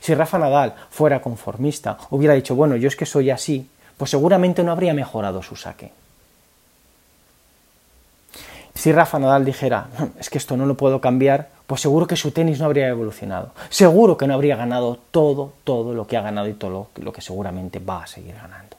Si 0.00 0.12
Rafa 0.12 0.36
Nadal 0.36 0.74
fuera 0.90 1.22
conformista, 1.22 1.98
hubiera 2.10 2.34
dicho, 2.34 2.56
bueno, 2.56 2.74
yo 2.74 2.88
es 2.88 2.96
que 2.96 3.06
soy 3.06 3.30
así, 3.30 3.70
pues 3.96 4.10
seguramente 4.10 4.64
no 4.64 4.72
habría 4.72 4.92
mejorado 4.92 5.40
su 5.40 5.54
saque. 5.54 5.92
Si 8.74 8.90
Rafa 8.90 9.20
Nadal 9.20 9.44
dijera, 9.44 9.86
es 10.18 10.28
que 10.28 10.38
esto 10.38 10.56
no 10.56 10.66
lo 10.66 10.76
puedo 10.76 11.00
cambiar, 11.00 11.50
pues 11.68 11.80
seguro 11.80 12.08
que 12.08 12.16
su 12.16 12.32
tenis 12.32 12.58
no 12.58 12.64
habría 12.64 12.88
evolucionado. 12.88 13.52
Seguro 13.70 14.16
que 14.16 14.26
no 14.26 14.34
habría 14.34 14.56
ganado 14.56 14.98
todo, 15.12 15.52
todo 15.62 15.94
lo 15.94 16.08
que 16.08 16.16
ha 16.16 16.22
ganado 16.22 16.48
y 16.48 16.54
todo 16.54 16.88
lo 16.96 17.12
que 17.12 17.20
seguramente 17.20 17.78
va 17.78 18.02
a 18.02 18.06
seguir 18.08 18.34
ganando. 18.34 18.76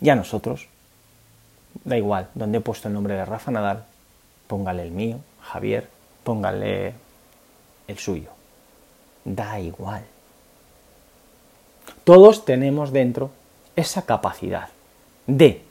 Y 0.00 0.10
a 0.10 0.16
nosotros, 0.16 0.66
da 1.84 1.96
igual, 1.96 2.26
donde 2.34 2.58
he 2.58 2.60
puesto 2.60 2.88
el 2.88 2.94
nombre 2.94 3.14
de 3.14 3.24
Rafa 3.24 3.52
Nadal, 3.52 3.84
póngale 4.52 4.82
el 4.82 4.90
mío, 4.90 5.18
Javier, 5.40 5.88
póngale 6.24 6.92
el 7.88 7.96
suyo. 7.96 8.28
Da 9.24 9.58
igual. 9.58 10.04
Todos 12.04 12.44
tenemos 12.44 12.92
dentro 12.92 13.30
esa 13.76 14.02
capacidad 14.02 14.68
de 15.26 15.62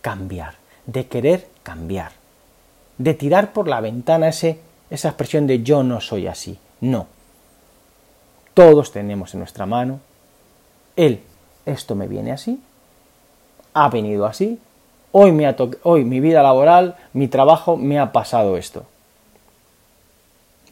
cambiar, 0.00 0.56
de 0.86 1.06
querer 1.06 1.46
cambiar, 1.62 2.10
de 2.98 3.14
tirar 3.14 3.52
por 3.52 3.68
la 3.68 3.80
ventana 3.80 4.26
ese, 4.26 4.58
esa 4.90 5.10
expresión 5.10 5.46
de 5.46 5.62
yo 5.62 5.84
no 5.84 6.00
soy 6.00 6.26
así. 6.26 6.58
No. 6.80 7.06
Todos 8.54 8.90
tenemos 8.90 9.34
en 9.34 9.38
nuestra 9.38 9.66
mano 9.66 10.00
el 10.96 11.20
esto 11.64 11.94
me 11.94 12.08
viene 12.08 12.32
así, 12.32 12.60
ha 13.72 13.88
venido 13.88 14.26
así, 14.26 14.58
hoy, 15.16 16.04
mi 16.04 16.20
vida 16.20 16.42
laboral, 16.42 16.96
mi 17.12 17.28
trabajo 17.28 17.76
me 17.76 17.98
ha 17.98 18.12
pasado 18.12 18.56
esto. 18.56 18.84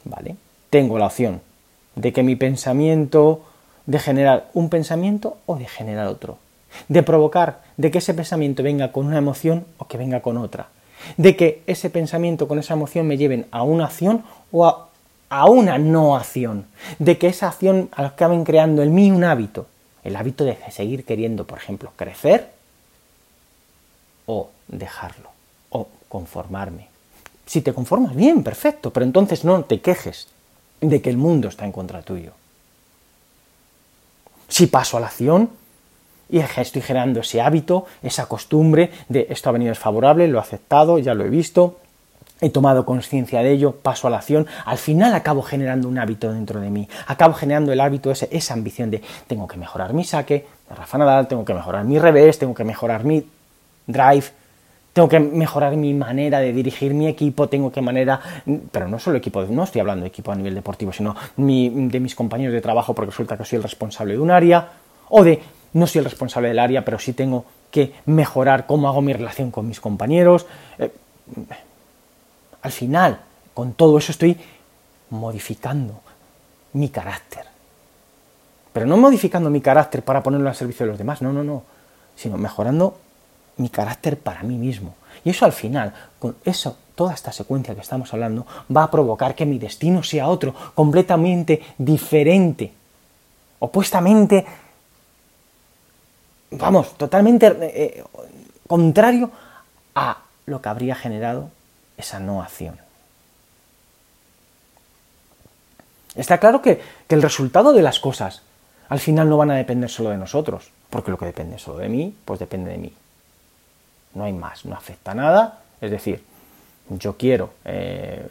¿Vale? 0.05 0.37
Tengo 0.71 0.99
la 0.99 1.07
opción 1.07 1.41
de 1.95 2.13
que 2.13 2.23
mi 2.23 2.37
pensamiento 2.37 3.43
de 3.87 3.99
generar 3.99 4.49
un 4.55 4.69
pensamiento 4.69 5.39
o 5.47 5.57
de 5.57 5.67
generar 5.67 6.09
otro. 6.09 6.39
De 6.89 7.03
provocar, 7.03 7.61
de 7.77 7.91
que 7.91 7.99
ese 7.99 8.15
pensamiento 8.15 8.63
venga 8.63 8.93
con 8.93 9.07
una 9.07 9.19
emoción 9.19 9.65
o 9.79 9.87
que 9.87 9.97
venga 9.97 10.21
con 10.21 10.37
otra. 10.37 10.69
De 11.17 11.37
que 11.37 11.63
ese 11.67 11.91
pensamiento 11.91 12.49
con 12.49 12.59
esa 12.59 12.75
emoción 12.75 13.07
me 13.07 13.17
lleven 13.17 13.47
a 13.51 13.63
una 13.63 13.87
acción 13.87 14.25
o 14.51 14.67
a, 14.67 14.89
una 15.47 15.79
no 15.79 16.17
acción. 16.17 16.67
De 16.99 17.19
que 17.19 17.29
esa 17.29 17.49
acción 17.49 17.89
acaben 17.93 18.45
creando 18.45 18.83
en 18.83 18.95
mí 18.95 19.11
un 19.11 19.25
hábito. 19.25 19.67
El 20.03 20.17
hábito 20.17 20.45
de 20.45 20.59
seguir 20.71 21.05
queriendo, 21.05 21.47
por 21.47 21.59
ejemplo, 21.59 21.93
crecer 21.97 22.54
o 24.27 24.51
dejarlo 24.69 25.31
o 25.71 25.89
conformarme. 26.09 26.89
Si 27.47 27.61
te 27.61 27.75
conformas, 27.75 28.15
bien, 28.15 28.43
perfecto, 28.43 28.93
pero 28.93 29.05
entonces 29.05 29.45
no 29.45 29.65
te 29.65 29.81
quejes 29.81 30.29
de 30.81 31.03
que 31.03 31.11
el 31.11 31.17
mundo 31.17 31.49
está 31.49 31.65
en 31.65 31.73
contra 31.73 32.03
tuyo. 32.03 32.33
Si 34.49 34.67
paso 34.67 34.97
a 34.97 35.01
la 35.01 35.07
acción 35.07 35.51
y 36.31 36.39
estoy 36.39 36.83
generando 36.83 37.21
ese 37.21 37.41
hábito, 37.41 37.87
esa 38.03 38.27
costumbre 38.27 38.91
de 39.09 39.27
esto 39.31 39.49
ha 39.49 39.53
venido 39.53 39.71
desfavorable, 39.71 40.29
lo 40.29 40.39
he 40.39 40.41
aceptado, 40.41 40.99
ya 40.99 41.15
lo 41.15 41.25
he 41.25 41.29
visto, 41.29 41.79
he 42.41 42.51
tomado 42.51 42.85
conciencia 42.85 43.41
de 43.41 43.53
ello, 43.53 43.73
paso 43.73 44.07
a 44.07 44.11
la 44.11 44.19
acción, 44.19 44.47
al 44.65 44.79
final 44.79 45.15
acabo 45.15 45.43
generando 45.43 45.89
un 45.89 45.99
hábito 45.99 46.33
dentro 46.33 46.61
de 46.61 46.71
mí, 46.71 46.89
acabo 47.07 47.35
generando 47.35 47.73
el 47.73 47.81
hábito, 47.81 48.11
esa 48.11 48.55
ambición 48.55 48.91
de 48.91 49.03
tengo 49.27 49.47
que 49.47 49.57
mejorar 49.57 49.93
mi 49.93 50.05
saque, 50.05 50.47
Rafa 50.71 50.99
Nadal, 50.99 51.29
tengo 51.29 51.45
que 51.45 51.55
mejorar 51.55 51.85
mi 51.85 51.99
revés, 51.99 52.39
tengo 52.39 52.55
que 52.55 52.65
mejorar 52.65 53.05
mi 53.05 53.27
drive, 53.87 54.25
tengo 54.93 55.09
que 55.09 55.19
mejorar 55.19 55.77
mi 55.77 55.93
manera 55.93 56.39
de 56.39 56.53
dirigir 56.53 56.95
mi 56.95 57.09
equipo, 57.09 57.49
tengo 57.49 57.73
que 57.73 57.83
manera, 57.83 58.21
pero 58.71 58.89
no 58.89 59.01
solo 59.01 59.19
equipo, 59.19 59.43
no 59.43 59.65
estoy 59.65 59.81
hablando 59.81 60.05
de 60.05 60.09
equipo 60.09 60.31
a 60.31 60.37
nivel 60.37 60.55
deportivo, 60.55 60.93
sino 60.93 61.17
de 61.37 62.01
mis 62.01 62.15
compañeros 62.15 62.55
de 62.55 62.61
trabajo 62.61 62.95
porque 62.95 63.11
resulta 63.11 63.37
que 63.37 63.45
soy 63.45 63.57
el 63.57 63.65
responsable 63.65 64.15
de 64.15 64.21
un 64.21 64.31
área, 64.31 64.69
o 65.09 65.25
de 65.25 65.43
no 65.73 65.89
soy 65.89 65.99
el 65.99 66.05
responsable 66.05 66.49
del 66.49 66.61
área, 66.61 66.85
pero 66.85 67.01
sí 67.01 67.13
tengo 67.13 67.45
que 67.73 67.93
mejorar 68.07 68.67
cómo 68.67 68.89
hago 68.89 69.03
mi 69.03 69.13
relación 69.13 69.51
con 69.51 69.67
mis 69.67 69.81
compañeros. 69.81 70.47
Eh, 70.79 70.93
al 72.63 72.71
final, 72.71 73.19
con 73.53 73.73
todo 73.73 73.99
eso 73.99 74.13
estoy 74.13 74.39
modificando 75.11 76.01
mi 76.75 76.89
carácter. 76.89 77.45
Pero 78.73 78.87
no 78.87 78.97
modificando 78.97 79.51
mi 79.51 79.61
carácter 79.61 80.03
para 80.03 80.23
ponerlo 80.23 80.49
al 80.49 80.55
servicio 80.55 80.87
de 80.87 80.91
los 80.91 80.99
demás, 80.99 81.21
no, 81.21 81.33
no, 81.33 81.43
no, 81.43 81.65
sino 82.15 82.39
mejorando 82.39 82.97
mi 83.57 83.69
carácter 83.69 84.19
para 84.19 84.43
mí 84.43 84.57
mismo. 84.57 84.95
Y 85.25 85.31
eso 85.31 85.45
al 85.45 85.53
final, 85.53 85.95
con 86.19 86.37
eso, 86.45 86.77
toda 86.95 87.15
esta 87.15 87.33
secuencia 87.33 87.75
que 87.75 87.81
estamos 87.81 88.13
hablando, 88.13 88.47
va 88.75 88.85
a 88.85 88.91
provocar 88.91 89.35
que 89.35 89.47
mi 89.47 89.59
destino 89.59 90.03
sea 90.03 90.29
otro, 90.29 90.55
completamente 90.75 91.63
diferente, 91.79 92.73
opuestamente, 93.59 94.45
vamos, 96.51 96.97
totalmente 96.97 97.47
eh, 97.61 98.05
contrario 98.67 99.31
a 99.95 100.19
lo 100.47 100.61
que 100.61 100.69
habría 100.69 100.95
generado 100.95 101.51
esa 101.97 102.21
no 102.21 102.43
acción. 102.43 102.79
Está 106.15 106.39
claro 106.39 106.63
que 106.63 106.81
el 107.09 107.23
resultado 107.23 107.73
de 107.73 107.83
las 107.83 107.99
cosas 107.99 108.43
al 108.89 109.01
final 109.01 109.29
no 109.29 109.37
van 109.37 109.51
a 109.51 109.57
depender 109.57 109.91
solo 109.91 110.11
de 110.11 110.19
nosotros, 110.19 110.71
porque 110.91 111.11
lo 111.11 111.19
que 111.19 111.27
depende 111.27 111.59
solo 111.59 111.79
de 111.79 111.89
mí, 111.89 112.15
pues 112.25 112.39
depende 112.39 112.71
de 112.71 112.79
mí 112.79 112.93
no 114.15 114.25
hay 114.25 114.33
más, 114.33 114.65
no 114.65 114.75
afecta 114.75 115.15
nada. 115.15 115.61
Es 115.81 115.91
decir, 115.91 116.25
yo 116.89 117.17
quiero, 117.17 117.51
eh, 117.65 118.27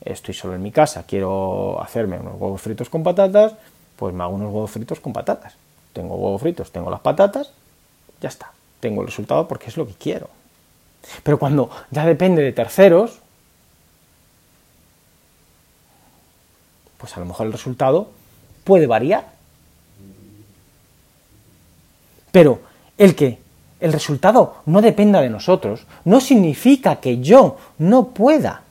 estoy 0.00 0.34
solo 0.34 0.54
en 0.54 0.62
mi 0.62 0.70
casa, 0.70 1.04
quiero 1.06 1.80
hacerme 1.82 2.18
unos 2.18 2.34
huevos 2.40 2.60
fritos 2.60 2.88
con 2.88 3.02
patatas, 3.02 3.54
pues 3.96 4.14
me 4.14 4.22
hago 4.22 4.34
unos 4.34 4.52
huevos 4.52 4.70
fritos 4.70 5.00
con 5.00 5.12
patatas. 5.12 5.54
Tengo 5.92 6.16
huevos 6.16 6.40
fritos, 6.40 6.72
tengo 6.72 6.90
las 6.90 7.00
patatas, 7.00 7.52
ya 8.20 8.28
está. 8.28 8.52
Tengo 8.80 9.02
el 9.02 9.08
resultado 9.08 9.48
porque 9.48 9.68
es 9.68 9.76
lo 9.76 9.86
que 9.86 9.94
quiero. 9.94 10.28
Pero 11.22 11.38
cuando 11.38 11.70
ya 11.90 12.04
depende 12.04 12.42
de 12.42 12.52
terceros, 12.52 13.18
pues 16.98 17.16
a 17.16 17.20
lo 17.20 17.26
mejor 17.26 17.46
el 17.46 17.52
resultado 17.52 18.10
puede 18.64 18.86
variar. 18.86 19.32
Pero 22.32 22.60
el 22.98 23.14
que 23.14 23.43
el 23.80 23.92
resultado 23.92 24.56
no 24.66 24.80
dependa 24.80 25.20
de 25.20 25.30
nosotros, 25.30 25.86
no 26.04 26.20
significa 26.20 26.96
que 26.96 27.20
yo 27.20 27.56
no 27.78 28.08
pueda 28.08 28.62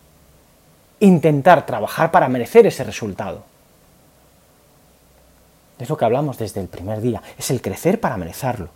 intentar 0.99 1.65
trabajar 1.65 2.11
para 2.11 2.29
merecer 2.29 2.65
ese 2.65 2.83
resultado. 2.83 3.43
Es 5.79 5.89
lo 5.89 5.97
que 5.97 6.05
hablamos 6.05 6.37
desde 6.37 6.61
el 6.61 6.67
primer 6.67 7.01
día, 7.01 7.21
es 7.37 7.51
el 7.51 7.61
crecer 7.61 7.99
para 7.99 8.17
merecerlo. 8.17 8.69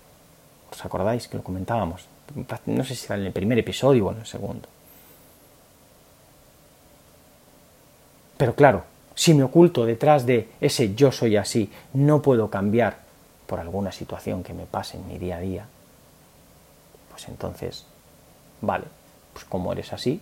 ¿Os 0.71 0.83
acordáis 0.83 1.27
que 1.27 1.37
lo 1.37 1.43
comentábamos? 1.43 2.05
No 2.65 2.83
sé 2.83 2.95
si 2.95 3.05
era 3.05 3.15
en 3.15 3.25
el 3.25 3.31
primer 3.31 3.57
episodio 3.59 4.07
o 4.07 4.11
en 4.11 4.19
el 4.19 4.25
segundo. 4.25 4.67
Pero 8.35 8.53
claro, 8.53 8.83
si 9.15 9.33
me 9.33 9.43
oculto 9.43 9.85
detrás 9.85 10.25
de 10.25 10.49
ese 10.61 10.93
yo 10.93 11.11
soy 11.11 11.37
así, 11.37 11.71
no 11.93 12.21
puedo 12.21 12.49
cambiar 12.49 12.97
por 13.47 13.59
alguna 13.59 13.91
situación 13.91 14.43
que 14.43 14.53
me 14.53 14.65
pase 14.65 14.97
en 14.97 15.07
mi 15.07 15.17
día 15.17 15.37
a 15.37 15.39
día, 15.39 15.65
pues 17.17 17.29
entonces, 17.29 17.83
vale, 18.61 18.85
pues 19.33 19.43
como 19.45 19.71
eres 19.71 19.91
así, 19.91 20.21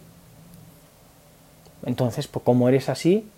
entonces, 1.85 2.29
pues 2.29 2.45
como 2.45 2.69
eres 2.69 2.87
así, 2.87 3.29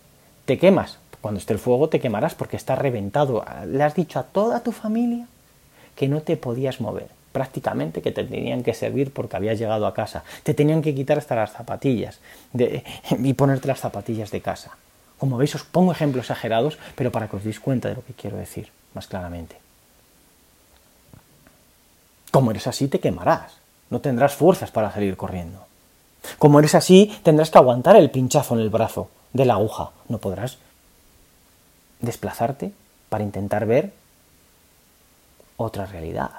te 0.46 0.60
quemas. 0.60 1.00
Cuando 1.22 1.40
esté 1.40 1.54
el 1.54 1.60
fuego 1.60 1.90
te 1.90 2.00
quemarás 2.00 2.36
porque 2.36 2.56
está 2.56 2.76
reventado. 2.76 3.44
Le 3.66 3.84
has 3.84 3.96
dicho 3.96 4.20
a 4.20 4.24
toda 4.24 4.62
tu 4.62 4.72
familia 4.72 5.28
que 5.96 6.08
no 6.08 6.22
te 6.22 6.38
podías 6.38 6.80
mover. 6.80 7.10
prácticamente 7.38 8.02
que 8.02 8.12
te 8.12 8.24
tenían 8.24 8.64
que 8.64 8.74
servir 8.74 9.12
porque 9.14 9.38
habías 9.38 9.60
llegado 9.60 9.86
a 9.86 9.94
casa. 9.94 10.24
Te 10.42 10.56
tenían 10.56 10.82
que 10.82 10.96
quitar 10.96 11.20
hasta 11.20 11.36
las 11.36 11.52
zapatillas 11.52 12.20
y 12.54 13.34
ponerte 13.34 13.68
las 13.68 13.80
zapatillas 13.80 14.32
de 14.32 14.42
casa. 14.42 14.72
Como 15.20 15.38
veis, 15.38 15.54
os 15.54 15.64
pongo 15.64 15.92
ejemplos 15.92 16.26
exagerados, 16.26 16.80
pero 16.96 17.12
para 17.12 17.28
que 17.28 17.36
os 17.36 17.44
deis 17.44 17.60
cuenta 17.60 17.90
de 17.90 17.96
lo 17.96 18.04
que 18.04 18.14
quiero 18.14 18.38
decir 18.38 18.70
más 18.96 19.06
claramente. 19.06 19.67
Como 22.38 22.52
eres 22.52 22.68
así, 22.68 22.88
te 22.88 23.00
quemarás. 23.00 23.54
No 23.90 24.00
tendrás 24.00 24.36
fuerzas 24.36 24.70
para 24.70 24.92
salir 24.92 25.18
corriendo. 25.18 25.66
Como 26.38 26.60
eres 26.60 26.76
así, 26.76 27.12
tendrás 27.24 27.50
que 27.50 27.58
aguantar 27.58 27.96
el 27.96 28.12
pinchazo 28.12 28.54
en 28.54 28.62
el 28.62 28.70
brazo 28.70 29.10
de 29.34 29.46
la 29.46 29.56
aguja. 29.56 29.90
No 30.08 30.20
podrás 30.20 30.60
desplazarte 32.00 32.74
para 33.10 33.24
intentar 33.24 33.66
ver 33.66 33.92
otra 35.56 35.88
realidad, 35.88 36.30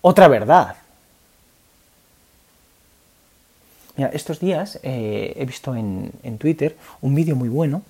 otra 0.00 0.26
verdad. 0.26 0.74
Mira, 3.96 4.10
estos 4.10 4.40
días 4.40 4.80
eh, 4.82 5.34
he 5.36 5.44
visto 5.44 5.76
en, 5.76 6.10
Twitter 6.38 6.76
un 7.00 7.14
vídeo 7.14 7.36
muy 7.36 7.48
bueno, 7.48 7.82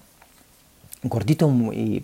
cortito 1.08 1.50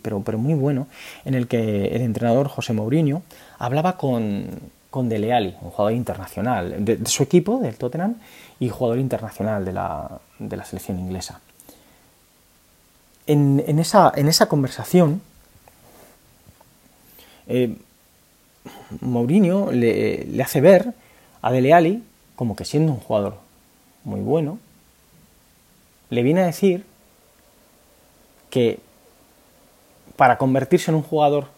pero, 0.02 0.22
pero 0.22 0.38
muy 0.38 0.54
bueno, 0.54 0.86
en 1.26 1.34
el 1.34 1.48
que 1.48 1.88
el 1.88 2.00
entrenador 2.00 2.48
José 2.48 2.72
Mourinho 2.72 3.20
hablaba 3.58 3.98
con, 3.98 4.48
con 4.94 5.08
Dele 5.08 5.32
Alli, 5.32 5.52
un 5.60 5.70
jugador 5.70 5.92
internacional 5.92 6.84
de, 6.84 7.04
su 7.06 7.24
equipo, 7.24 7.58
del 7.58 7.76
Tottenham, 7.76 8.14
y 8.60 8.68
jugador 8.68 9.00
internacional 9.00 9.64
de 9.64 9.72
la, 9.72 10.20
de 10.38 10.56
la 10.56 10.64
selección 10.64 11.00
inglesa. 11.00 11.40
En, 13.26 13.58
esa, 13.80 14.12
en, 14.14 14.28
esa, 14.28 14.46
conversación, 14.46 15.20
eh, 17.48 17.76
Mourinho 19.00 19.72
le, 19.72 20.26
le, 20.26 20.42
hace 20.44 20.60
ver 20.60 20.94
a 21.42 21.50
Dele 21.50 21.72
Alli 21.72 22.04
como 22.36 22.54
que 22.54 22.64
siendo 22.64 22.92
un 22.92 23.00
jugador 23.00 23.38
muy 24.04 24.20
bueno, 24.20 24.60
le 26.08 26.22
viene 26.22 26.42
a 26.42 26.46
decir 26.46 26.86
que 28.48 28.78
para 30.14 30.38
convertirse 30.38 30.92
en 30.92 30.98
un 30.98 31.02
jugador 31.02 31.48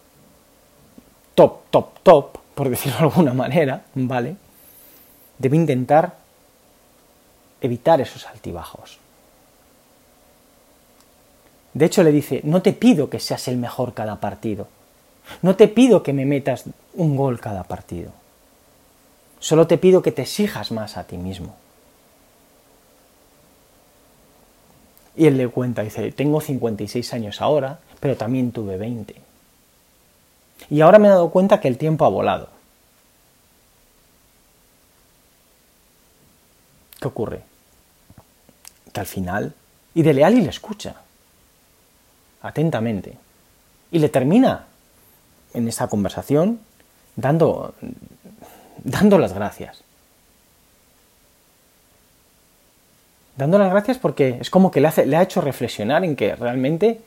top, 1.35 1.59
top, 1.69 1.99
top, 2.01 2.46
por 2.57 2.71
decirlo 2.71 2.97
de 2.97 3.03
alguna 3.03 3.33
manera, 3.35 3.83
¿vale? 3.93 4.35
Debe 5.37 5.55
intentar 5.55 6.15
evitar 7.61 8.01
esos 8.01 8.25
altibajos. 8.25 8.97
De 11.75 11.85
hecho, 11.85 12.01
le 12.01 12.11
dice, 12.11 12.41
no 12.43 12.63
te 12.63 12.73
pido 12.73 13.11
que 13.11 13.19
seas 13.19 13.47
el 13.47 13.57
mejor 13.57 13.93
cada 13.93 14.15
partido. 14.15 14.67
No 15.43 15.55
te 15.55 15.67
pido 15.67 16.01
que 16.01 16.13
me 16.13 16.25
metas 16.25 16.63
un 16.95 17.15
gol 17.15 17.39
cada 17.39 17.63
partido. 17.63 18.11
Solo 19.39 19.67
te 19.67 19.77
pido 19.77 20.01
que 20.01 20.11
te 20.11 20.23
exijas 20.23 20.71
más 20.71 20.97
a 20.97 21.03
ti 21.03 21.17
mismo. 21.17 21.55
Y 25.15 25.27
él 25.27 25.37
le 25.37 25.47
cuenta, 25.47 25.83
dice, 25.83 26.11
tengo 26.11 26.41
56 26.41 27.13
años 27.13 27.39
ahora, 27.39 27.81
pero 27.99 28.17
también 28.17 28.51
tuve 28.51 28.77
20. 28.77 29.26
Y 30.69 30.81
ahora 30.81 30.99
me 30.99 31.07
he 31.07 31.11
dado 31.11 31.29
cuenta 31.29 31.59
que 31.59 31.67
el 31.67 31.77
tiempo 31.77 32.05
ha 32.05 32.09
volado. 32.09 32.49
¿Qué 36.99 37.07
ocurre? 37.07 37.41
Que 38.91 38.99
al 38.99 39.05
final, 39.05 39.53
y 39.93 40.01
de 40.01 40.13
leal 40.13 40.37
y 40.37 40.41
le 40.41 40.49
escucha, 40.49 40.95
atentamente, 42.41 43.17
y 43.91 43.99
le 43.99 44.09
termina 44.09 44.65
en 45.53 45.67
esa 45.67 45.87
conversación 45.87 46.59
dando, 47.15 47.73
dando 48.83 49.17
las 49.17 49.33
gracias. 49.33 49.83
Dando 53.35 53.59
las 53.59 53.69
gracias 53.69 53.99
porque 53.99 54.37
es 54.41 54.49
como 54.49 54.71
que 54.71 54.81
le, 54.81 54.87
hace, 54.87 55.05
le 55.05 55.15
ha 55.15 55.21
hecho 55.21 55.41
reflexionar 55.41 56.03
en 56.03 56.15
que 56.15 56.35
realmente 56.35 57.01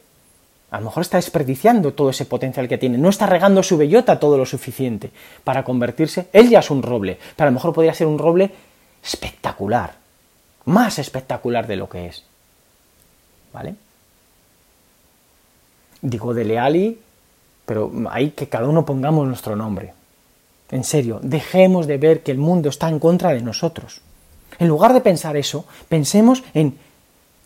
a 0.70 0.78
lo 0.78 0.84
mejor 0.84 1.02
está 1.02 1.16
desperdiciando 1.16 1.92
todo 1.94 2.10
ese 2.10 2.26
potencial 2.26 2.68
que 2.68 2.78
tiene, 2.78 2.96
no 2.98 3.08
está 3.08 3.26
regando 3.26 3.62
su 3.62 3.76
bellota 3.76 4.20
todo 4.20 4.38
lo 4.38 4.46
suficiente 4.46 5.10
para 5.42 5.64
convertirse. 5.64 6.28
Él 6.32 6.48
ya 6.48 6.60
es 6.60 6.70
un 6.70 6.82
roble, 6.82 7.18
pero 7.36 7.48
a 7.48 7.50
lo 7.50 7.54
mejor 7.54 7.72
podría 7.72 7.94
ser 7.94 8.06
un 8.06 8.18
roble 8.18 8.50
espectacular, 9.02 9.94
más 10.66 10.98
espectacular 10.98 11.66
de 11.66 11.76
lo 11.76 11.88
que 11.88 12.06
es. 12.06 12.24
¿Vale? 13.52 13.74
Digo 16.02 16.32
de 16.32 16.44
Leali, 16.44 16.98
pero 17.66 17.92
hay 18.10 18.30
que 18.30 18.48
cada 18.48 18.68
uno 18.68 18.86
pongamos 18.86 19.26
nuestro 19.26 19.56
nombre. 19.56 19.92
En 20.70 20.84
serio, 20.84 21.18
dejemos 21.22 21.86
de 21.86 21.98
ver 21.98 22.22
que 22.22 22.30
el 22.30 22.38
mundo 22.38 22.68
está 22.68 22.88
en 22.88 23.00
contra 23.00 23.32
de 23.32 23.42
nosotros. 23.42 24.02
En 24.58 24.68
lugar 24.68 24.92
de 24.92 25.00
pensar 25.00 25.36
eso, 25.36 25.64
pensemos 25.88 26.44
en 26.54 26.78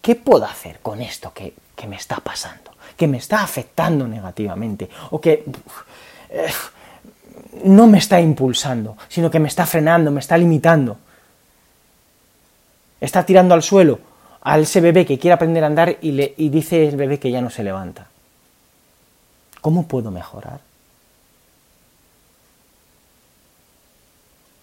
qué 0.02 0.14
puedo 0.14 0.44
hacer 0.44 0.80
con 0.80 1.00
esto 1.00 1.32
que, 1.32 1.54
que 1.84 1.90
me 1.90 1.96
está 1.96 2.16
pasando 2.16 2.74
que 2.96 3.06
me 3.06 3.18
está 3.18 3.42
afectando 3.42 4.06
negativamente 4.06 4.88
o 5.10 5.20
que 5.20 5.44
eh, 6.30 6.52
no 7.64 7.86
me 7.86 7.98
está 7.98 8.20
impulsando, 8.20 8.96
sino 9.08 9.30
que 9.30 9.40
me 9.40 9.48
está 9.48 9.66
frenando, 9.66 10.10
me 10.10 10.20
está 10.20 10.38
limitando. 10.38 10.96
Está 13.00 13.24
tirando 13.24 13.54
al 13.54 13.62
suelo 13.62 13.98
a 14.42 14.58
ese 14.58 14.80
bebé 14.80 15.04
que 15.04 15.18
quiere 15.18 15.34
aprender 15.34 15.64
a 15.64 15.66
andar 15.66 15.98
y, 16.00 16.12
le, 16.12 16.34
dice 16.36 16.88
el 16.88 16.96
bebé 16.96 17.18
que 17.18 17.30
ya 17.30 17.40
no 17.40 17.50
se 17.50 17.64
levanta. 17.64 18.06
¿Cómo 19.60 19.86
puedo 19.86 20.10
mejorar? 20.10 20.60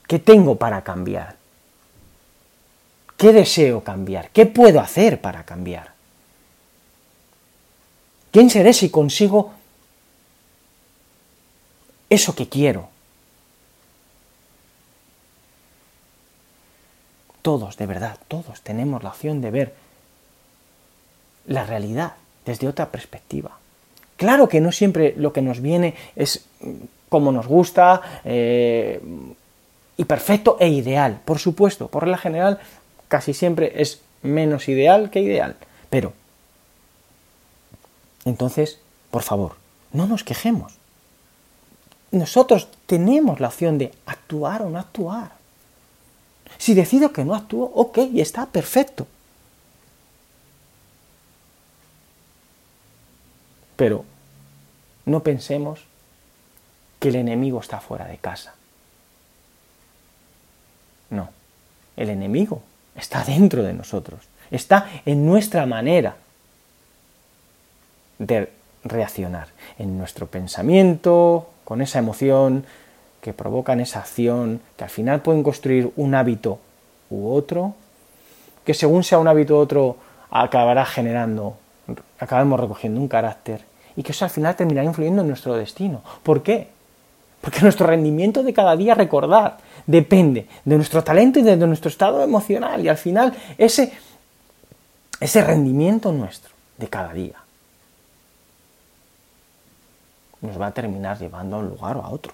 ¿Qué 0.08 0.20
tengo 0.20 0.56
para 0.56 0.82
cambiar? 0.84 1.36
¿Qué 3.18 3.32
deseo 3.34 3.84
cambiar? 3.84 4.30
¿Qué 4.30 4.46
puedo 4.46 4.80
hacer 4.80 5.22
para 5.22 5.44
cambiar? 5.44 5.92
¿Quién 8.32 8.50
seré 8.50 8.74
si 8.74 8.89
consigo 8.89 9.52
eso 12.10 12.34
que 12.34 12.48
quiero? 12.48 12.89
Todos, 17.41 17.76
de 17.78 17.86
verdad, 17.88 18.17
todos 18.28 18.62
tenemos 18.62 19.04
la 19.04 19.10
opción 19.10 19.41
de 19.41 19.52
ver 19.52 19.74
la 21.48 21.65
realidad 21.65 22.13
desde 22.46 22.67
otra 22.67 22.89
perspectiva. 22.89 23.58
Claro 24.15 24.48
que 24.48 24.62
no 24.62 24.72
siempre 24.72 25.13
lo 25.17 25.34
que 25.34 25.41
nos 25.41 25.60
viene 25.60 25.96
es 26.15 26.46
como 27.10 27.32
nos 27.32 27.48
gusta 27.48 28.22
eh, 28.24 29.02
y 29.98 30.06
perfecto 30.06 30.58
e 30.60 30.70
ideal, 30.70 31.20
por 31.26 31.39
supuesto, 31.39 31.88
por 31.88 32.04
regla 32.04 32.17
general 32.17 32.60
casi 33.08 33.34
siempre 33.34 33.74
es 33.82 34.02
menos 34.22 34.70
ideal 34.70 35.10
que 35.10 35.20
ideal, 35.20 35.58
pero 35.89 36.13
entonces, 38.26 38.80
por 39.10 39.24
favor, 39.24 39.56
no 39.94 40.06
nos 40.06 40.24
quejemos. 40.24 40.74
Nosotros 42.12 42.68
tenemos 42.86 43.40
la 43.40 43.48
opción 43.48 43.78
de 43.78 43.94
actuar 44.06 44.62
o 44.64 44.70
no 44.70 44.80
actuar. 44.80 45.32
Si 46.58 46.74
decido 46.74 47.14
que 47.14 47.24
no 47.24 47.34
actúo, 47.34 47.72
ok, 47.74 47.98
está 48.16 48.46
perfecto. 48.46 49.08
Pero 53.76 54.06
no 55.06 55.24
pensemos 55.24 55.80
que 57.00 57.10
el 57.10 57.16
enemigo 57.16 57.60
está 57.60 57.80
fuera 57.80 58.06
de 58.06 58.18
casa. 58.18 58.54
No, 61.10 61.30
el 61.98 62.10
enemigo 62.10 62.62
está 62.96 63.24
dentro 63.24 63.64
de 63.64 63.74
nosotros, 63.74 64.22
está 64.52 64.88
en 65.06 65.26
nuestra 65.26 65.66
manera 65.66 66.18
de 68.22 68.50
reaccionar 68.84 69.48
en 69.80 69.98
nuestro 69.98 70.28
pensamiento, 70.28 71.50
con 71.64 71.82
esa 71.82 72.00
emoción 72.00 72.66
que 73.20 73.34
provocan 73.34 73.80
esa 73.80 74.00
acción, 74.00 74.62
que 74.78 74.84
al 74.84 74.90
final 74.90 75.22
pueden 75.22 75.44
construir 75.44 75.92
un 75.96 76.14
hábito 76.14 76.60
u 77.10 77.32
otro, 77.32 77.74
que 78.64 78.74
según 78.74 79.04
sea 79.04 79.20
un 79.20 79.28
hábito 79.28 79.56
u 79.56 79.58
otro 79.58 79.98
acabará 80.30 80.86
generando, 80.86 81.58
acabemos 82.20 82.60
recogiendo 82.60 83.00
un 83.00 83.08
carácter 83.08 83.62
y 83.96 84.04
que 84.04 84.12
eso 84.12 84.26
al 84.26 84.32
final 84.32 84.56
terminará 84.56 84.86
influyendo 84.86 85.22
en 85.24 85.28
nuestro 85.28 85.56
destino. 85.56 86.02
¿Por 86.24 86.44
qué? 86.44 86.70
Porque 87.42 87.62
nuestro 87.62 87.88
rendimiento 87.88 88.44
de 88.44 88.54
cada 88.54 88.76
día, 88.76 88.94
recordad, 88.94 89.58
depende 89.88 90.48
de 90.64 90.76
nuestro 90.76 91.04
talento 91.04 91.40
y 91.40 91.44
de 91.44 91.58
nuestro 91.58 91.90
estado 91.90 92.24
emocional 92.24 92.86
y 92.86 92.88
al 92.88 92.98
final 92.98 93.34
ese, 93.58 93.92
ese 95.20 95.44
rendimiento 95.44 96.12
nuestro 96.12 96.52
de 96.78 96.88
cada 96.88 97.14
día 97.14 97.40
nos 100.41 100.60
va 100.60 100.67
a 100.67 100.71
terminar 100.71 101.19
llevando 101.19 101.56
a 101.56 101.60
un 101.60 101.69
lugar 101.69 101.97
o 101.97 102.01
a 102.04 102.10
otro. 102.10 102.34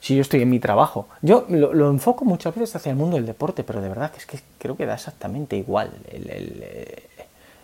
Si 0.00 0.16
yo 0.16 0.22
estoy 0.22 0.42
en 0.42 0.50
mi 0.50 0.58
trabajo, 0.58 1.06
yo 1.22 1.46
lo, 1.48 1.90
enfoco 1.90 2.24
muchas 2.24 2.54
veces 2.54 2.74
hacia 2.74 2.90
el 2.90 2.96
mundo 2.96 3.16
del 3.16 3.26
deporte, 3.26 3.62
pero 3.62 3.80
de 3.80 3.88
verdad 3.88 4.10
que 4.10 4.18
es 4.18 4.26
que 4.26 4.40
creo 4.58 4.76
que 4.76 4.86
da 4.86 4.94
exactamente 4.94 5.56
igual 5.56 5.92
el, 6.10 7.04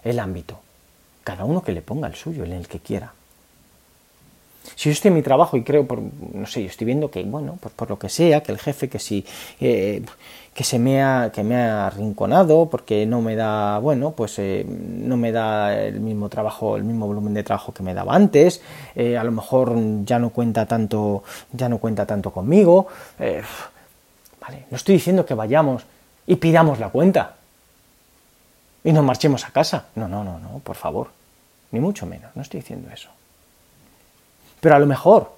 el 0.05 0.19
ámbito. 0.21 0.61
Cada 1.25 1.45
uno 1.45 1.63
que 1.63 1.73
le 1.73 1.83
ponga 1.83 2.07
el 2.07 2.15
suyo, 2.15 2.45
en 2.45 2.53
el 2.53 2.69
que 2.69 2.79
quiera. 2.79 3.16
Si 4.75 4.89
yo 4.89 4.93
estoy 4.93 5.09
en 5.09 5.15
mi 5.15 5.23
trabajo 5.23 5.57
y 5.57 5.63
creo, 5.63 5.87
por, 5.87 6.01
no 6.01 6.47
sé, 6.47 6.63
yo 6.63 6.69
estoy 6.69 6.85
viendo 6.85 7.11
que, 7.11 7.23
bueno, 7.23 7.59
pues 7.61 7.75
por 7.75 7.89
lo 7.89 7.99
que 7.99 8.09
sea, 8.09 8.43
que 8.43 8.53
el 8.53 8.59
jefe, 8.59 8.89
que 8.89 8.99
si, 8.99 9.25
eh, 9.61 10.03
que 10.53 10.65
se 10.65 10.79
me 10.79 11.03
ha, 11.03 11.31
que 11.33 11.43
me 11.43 11.57
ha 11.57 11.87
arrinconado, 11.87 12.69
porque 12.69 13.07
no 13.07 13.21
me 13.21 13.37
da, 13.37 13.79
bueno, 13.79 14.13
pues 14.13 14.39
eh, 14.39 14.67
no 14.67 15.17
me 15.17 15.33
da 15.33 15.79
el 15.79 16.01
mismo 16.01 16.29
trabajo, 16.29 16.77
el 16.77 16.85
mismo 16.85 17.07
volumen 17.07 17.35
de 17.35 17.43
trabajo 17.43 17.73
que 17.73 17.83
me 17.83 17.95
daba 17.95 18.15
antes, 18.15 18.63
eh, 18.95 19.17
a 19.17 19.25
lo 19.25 19.33
mejor 19.33 19.75
ya 20.05 20.19
no 20.19 20.31
cuenta 20.31 20.67
tanto, 20.67 21.23
ya 21.53 21.69
no 21.69 21.79
cuenta 21.79 22.07
tanto 22.07 22.31
conmigo, 22.33 22.89
vale, 23.19 24.65
no 24.71 24.77
estoy 24.77 24.95
diciendo 24.95 25.27
que 25.27 25.35
vayamos 25.35 25.85
y 26.27 26.37
pidamos 26.37 26.79
la 26.79 26.89
cuenta 26.89 27.37
y 28.83 28.93
nos 28.93 29.05
marchemos 29.05 29.45
a 29.45 29.51
casa, 29.51 29.87
no, 29.95 30.09
no, 30.09 30.25
no, 30.25 30.39
no, 30.39 30.61
por 30.61 30.77
favor, 30.77 31.09
ni 31.73 31.81
mucho 31.81 32.07
menos, 32.07 32.31
no 32.35 32.43
estoy 32.43 32.61
diciendo 32.61 32.89
eso. 32.93 33.16
Pero 34.61 34.75
a 34.75 34.79
lo 34.79 34.87
mejor, 34.87 35.33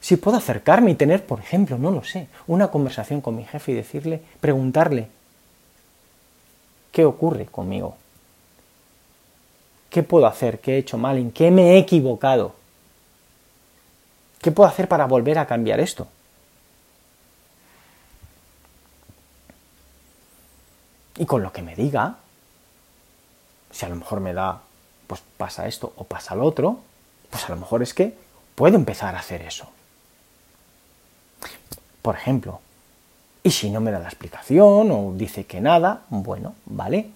si 0.00 0.16
puedo 0.16 0.36
acercarme 0.36 0.92
y 0.92 0.94
tener, 0.94 1.24
por 1.26 1.40
ejemplo, 1.40 1.78
no 1.78 1.90
lo 1.90 2.04
sé, 2.04 2.28
una 2.46 2.68
conversación 2.68 3.20
con 3.20 3.36
mi 3.36 3.44
jefe 3.44 3.72
y 3.72 3.74
decirle, 3.74 4.22
preguntarle, 4.40 5.08
¿qué 6.92 7.04
ocurre 7.04 7.46
conmigo? 7.46 7.96
¿Qué 9.90 10.02
puedo 10.02 10.26
hacer? 10.26 10.60
¿Qué 10.60 10.74
he 10.74 10.78
hecho 10.78 10.98
mal? 10.98 11.18
¿En 11.18 11.32
qué 11.32 11.50
me 11.50 11.72
he 11.72 11.78
equivocado? 11.78 12.54
¿Qué 14.40 14.52
puedo 14.52 14.68
hacer 14.68 14.88
para 14.88 15.06
volver 15.06 15.38
a 15.38 15.46
cambiar 15.46 15.80
esto? 15.80 16.06
Y 21.18 21.24
con 21.24 21.42
lo 21.42 21.52
que 21.52 21.62
me 21.62 21.74
diga, 21.74 22.16
si 23.70 23.86
a 23.86 23.88
lo 23.88 23.96
mejor 23.96 24.20
me 24.20 24.34
da, 24.34 24.60
pues 25.06 25.22
pasa 25.36 25.66
esto 25.66 25.92
o 25.96 26.04
pasa 26.04 26.34
lo 26.34 26.44
otro, 26.44 26.80
pues 27.30 27.44
a 27.44 27.48
lo 27.50 27.56
mejor 27.56 27.82
es 27.82 27.94
que 27.94 28.14
puedo 28.54 28.76
empezar 28.76 29.14
a 29.14 29.20
hacer 29.20 29.42
eso. 29.42 29.68
Por 32.02 32.14
ejemplo, 32.14 32.60
y 33.42 33.50
si 33.50 33.70
no 33.70 33.80
me 33.80 33.92
da 33.92 34.00
la 34.00 34.08
explicación 34.08 34.90
o 34.90 35.12
dice 35.14 35.44
que 35.44 35.60
nada, 35.60 36.02
bueno, 36.08 36.54
vale. 36.64 37.10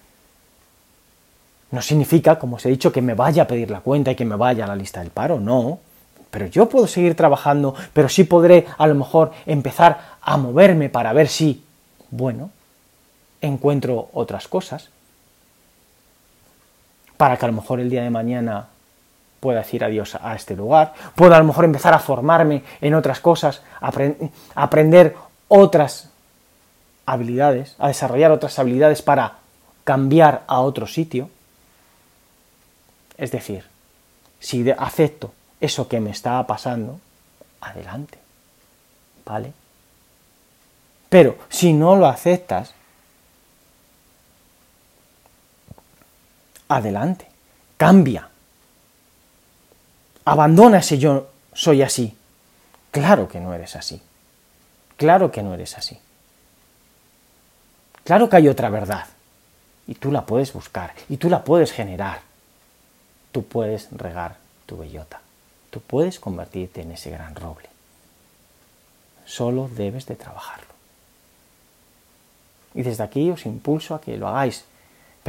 No 1.72 1.82
significa, 1.82 2.38
como 2.38 2.56
os 2.56 2.66
he 2.66 2.70
dicho, 2.70 2.92
que 2.92 3.02
me 3.02 3.14
vaya 3.14 3.44
a 3.44 3.46
pedir 3.46 3.70
la 3.70 3.80
cuenta 3.80 4.12
y 4.12 4.16
que 4.16 4.24
me 4.24 4.36
vaya 4.36 4.64
a 4.64 4.68
la 4.68 4.76
lista 4.76 5.00
del 5.00 5.10
paro, 5.10 5.40
no. 5.40 5.80
Pero 6.30 6.46
yo 6.46 6.68
puedo 6.68 6.86
seguir 6.86 7.16
trabajando, 7.16 7.74
pero 7.92 8.08
sí 8.08 8.24
podré 8.24 8.66
a 8.78 8.86
lo 8.86 8.94
mejor 8.94 9.32
empezar 9.46 10.16
a 10.20 10.36
moverme 10.36 10.88
para 10.88 11.12
ver 11.12 11.28
si, 11.28 11.64
bueno, 12.10 12.50
encuentro 13.40 14.08
otras 14.12 14.46
cosas. 14.46 14.88
Para 17.16 17.36
que 17.36 17.44
a 17.44 17.48
lo 17.48 17.54
mejor 17.54 17.80
el 17.80 17.90
día 17.90 18.02
de 18.02 18.10
mañana 18.10 18.68
pueda 19.40 19.60
decir 19.60 19.82
adiós 19.82 20.16
a 20.20 20.36
este 20.36 20.54
lugar, 20.54 20.94
puedo 21.14 21.34
a 21.34 21.38
lo 21.38 21.44
mejor 21.44 21.64
empezar 21.64 21.94
a 21.94 21.98
formarme 21.98 22.62
en 22.80 22.94
otras 22.94 23.20
cosas, 23.20 23.62
aprender 24.54 25.16
otras 25.48 26.10
habilidades, 27.06 27.74
a 27.78 27.88
desarrollar 27.88 28.30
otras 28.30 28.58
habilidades 28.58 29.02
para 29.02 29.38
cambiar 29.84 30.44
a 30.46 30.60
otro 30.60 30.86
sitio. 30.86 31.30
Es 33.16 33.32
decir, 33.32 33.64
si 34.38 34.70
acepto 34.70 35.32
eso 35.60 35.88
que 35.88 36.00
me 36.00 36.10
está 36.10 36.46
pasando, 36.46 37.00
adelante. 37.60 38.18
¿Vale? 39.26 39.52
Pero 41.08 41.36
si 41.48 41.72
no 41.72 41.96
lo 41.96 42.06
aceptas, 42.06 42.72
adelante, 46.68 47.26
cambia, 47.76 48.29
abandona 50.30 50.78
ese 50.78 50.96
yo 50.96 51.26
soy 51.52 51.82
así. 51.82 52.16
Claro 52.92 53.28
que 53.28 53.40
no 53.40 53.52
eres 53.52 53.74
así. 53.74 54.00
Claro 54.96 55.32
que 55.32 55.42
no 55.42 55.54
eres 55.54 55.76
así. 55.76 55.98
Claro 58.04 58.28
que 58.28 58.36
hay 58.36 58.46
otra 58.46 58.70
verdad. 58.70 59.06
Y 59.88 59.94
tú 59.94 60.12
la 60.12 60.24
puedes 60.26 60.52
buscar. 60.52 60.94
Y 61.08 61.16
tú 61.16 61.28
la 61.28 61.42
puedes 61.42 61.72
generar. 61.72 62.20
Tú 63.32 63.44
puedes 63.44 63.88
regar 63.90 64.36
tu 64.66 64.76
bellota. 64.76 65.20
Tú 65.70 65.80
puedes 65.80 66.20
convertirte 66.20 66.82
en 66.82 66.92
ese 66.92 67.10
gran 67.10 67.34
roble. 67.34 67.68
Solo 69.26 69.68
debes 69.68 70.06
de 70.06 70.14
trabajarlo. 70.14 70.70
Y 72.74 72.82
desde 72.82 73.02
aquí 73.02 73.30
os 73.32 73.46
impulso 73.46 73.96
a 73.96 74.00
que 74.00 74.16
lo 74.16 74.28
hagáis 74.28 74.64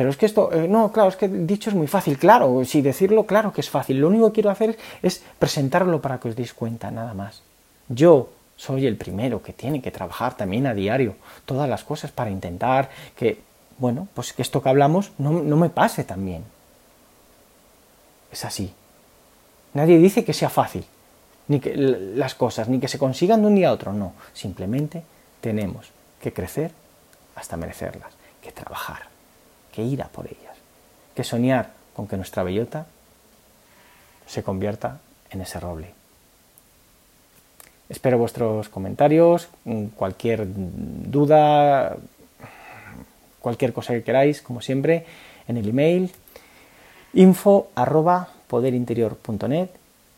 pero 0.01 0.09
es 0.09 0.17
que 0.17 0.25
esto, 0.25 0.51
eh, 0.51 0.67
no, 0.67 0.91
claro, 0.91 1.09
es 1.09 1.15
que 1.15 1.27
dicho 1.27 1.69
es 1.69 1.75
muy 1.75 1.85
fácil, 1.85 2.17
claro, 2.17 2.65
si 2.65 2.81
decirlo, 2.81 3.27
claro 3.27 3.53
que 3.53 3.61
es 3.61 3.69
fácil. 3.69 3.99
Lo 4.01 4.07
único 4.07 4.29
que 4.29 4.33
quiero 4.33 4.49
hacer 4.49 4.75
es, 5.03 5.21
presentarlo 5.37 6.01
para 6.01 6.19
que 6.19 6.29
os 6.29 6.35
deis 6.35 6.55
cuenta, 6.55 6.89
nada 6.89 7.13
más. 7.13 7.43
Yo 7.87 8.29
soy 8.55 8.87
el 8.87 8.97
primero 8.97 9.43
que 9.43 9.53
tiene 9.53 9.79
que 9.79 9.91
trabajar 9.91 10.35
también 10.35 10.65
a 10.65 10.73
diario 10.73 11.17
todas 11.45 11.69
las 11.69 11.83
cosas 11.83 12.09
para 12.09 12.31
intentar 12.31 12.89
que, 13.15 13.41
bueno, 13.77 14.07
pues 14.15 14.33
que 14.33 14.41
esto 14.41 14.63
que 14.63 14.69
hablamos 14.69 15.11
no, 15.19 15.33
no 15.33 15.55
me 15.55 15.69
pase 15.69 16.03
también. 16.03 16.45
Es 18.31 18.43
así. 18.43 18.73
Nadie 19.75 19.99
dice 19.99 20.25
que 20.25 20.33
sea 20.33 20.49
fácil, 20.49 20.83
ni 21.47 21.59
que 21.59 21.75
las 21.75 22.33
cosas, 22.33 22.69
ni 22.69 22.79
que 22.79 22.87
se 22.87 22.97
consigan 22.97 23.41
de 23.41 23.47
un 23.49 23.53
día 23.53 23.69
a 23.69 23.73
otro, 23.73 23.93
no. 23.93 24.13
Simplemente 24.33 25.03
tenemos 25.41 25.91
que 26.19 26.33
crecer 26.33 26.71
hasta 27.35 27.55
merecerlas, 27.55 28.13
que 28.41 28.51
trabajar 28.51 29.10
que 29.71 29.83
ir 29.83 30.01
a 30.01 30.07
por 30.07 30.27
ellas, 30.27 30.57
que 31.15 31.23
soñar 31.23 31.71
con 31.95 32.07
que 32.07 32.17
nuestra 32.17 32.43
bellota 32.43 32.87
se 34.27 34.43
convierta 34.43 34.99
en 35.29 35.41
ese 35.41 35.59
roble. 35.59 35.93
Espero 37.89 38.17
vuestros 38.17 38.69
comentarios, 38.69 39.49
cualquier 39.95 40.47
duda, 40.47 41.97
cualquier 43.41 43.73
cosa 43.73 43.93
que 43.93 44.03
queráis, 44.03 44.41
como 44.41 44.61
siempre, 44.61 45.05
en 45.47 45.57
el 45.57 45.67
email 45.67 46.11
info 47.13 47.69
arroba 47.75 48.29
poderinterior.net 48.47 49.69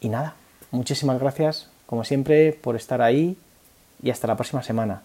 y 0.02 0.10
nada, 0.10 0.36
muchísimas 0.70 1.20
gracias 1.20 1.70
como 1.88 2.04
siempre 2.04 2.54
por 2.54 2.76
estar 2.76 3.02
ahí 3.02 3.38
y 4.02 4.10
hasta 4.10 4.28
la 4.28 4.36
próxima 4.36 4.63
semana. 4.63 5.02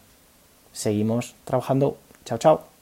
Seguimos 0.73 1.35
trabajando. 1.45 1.99
Chao, 2.25 2.39
chao. 2.39 2.78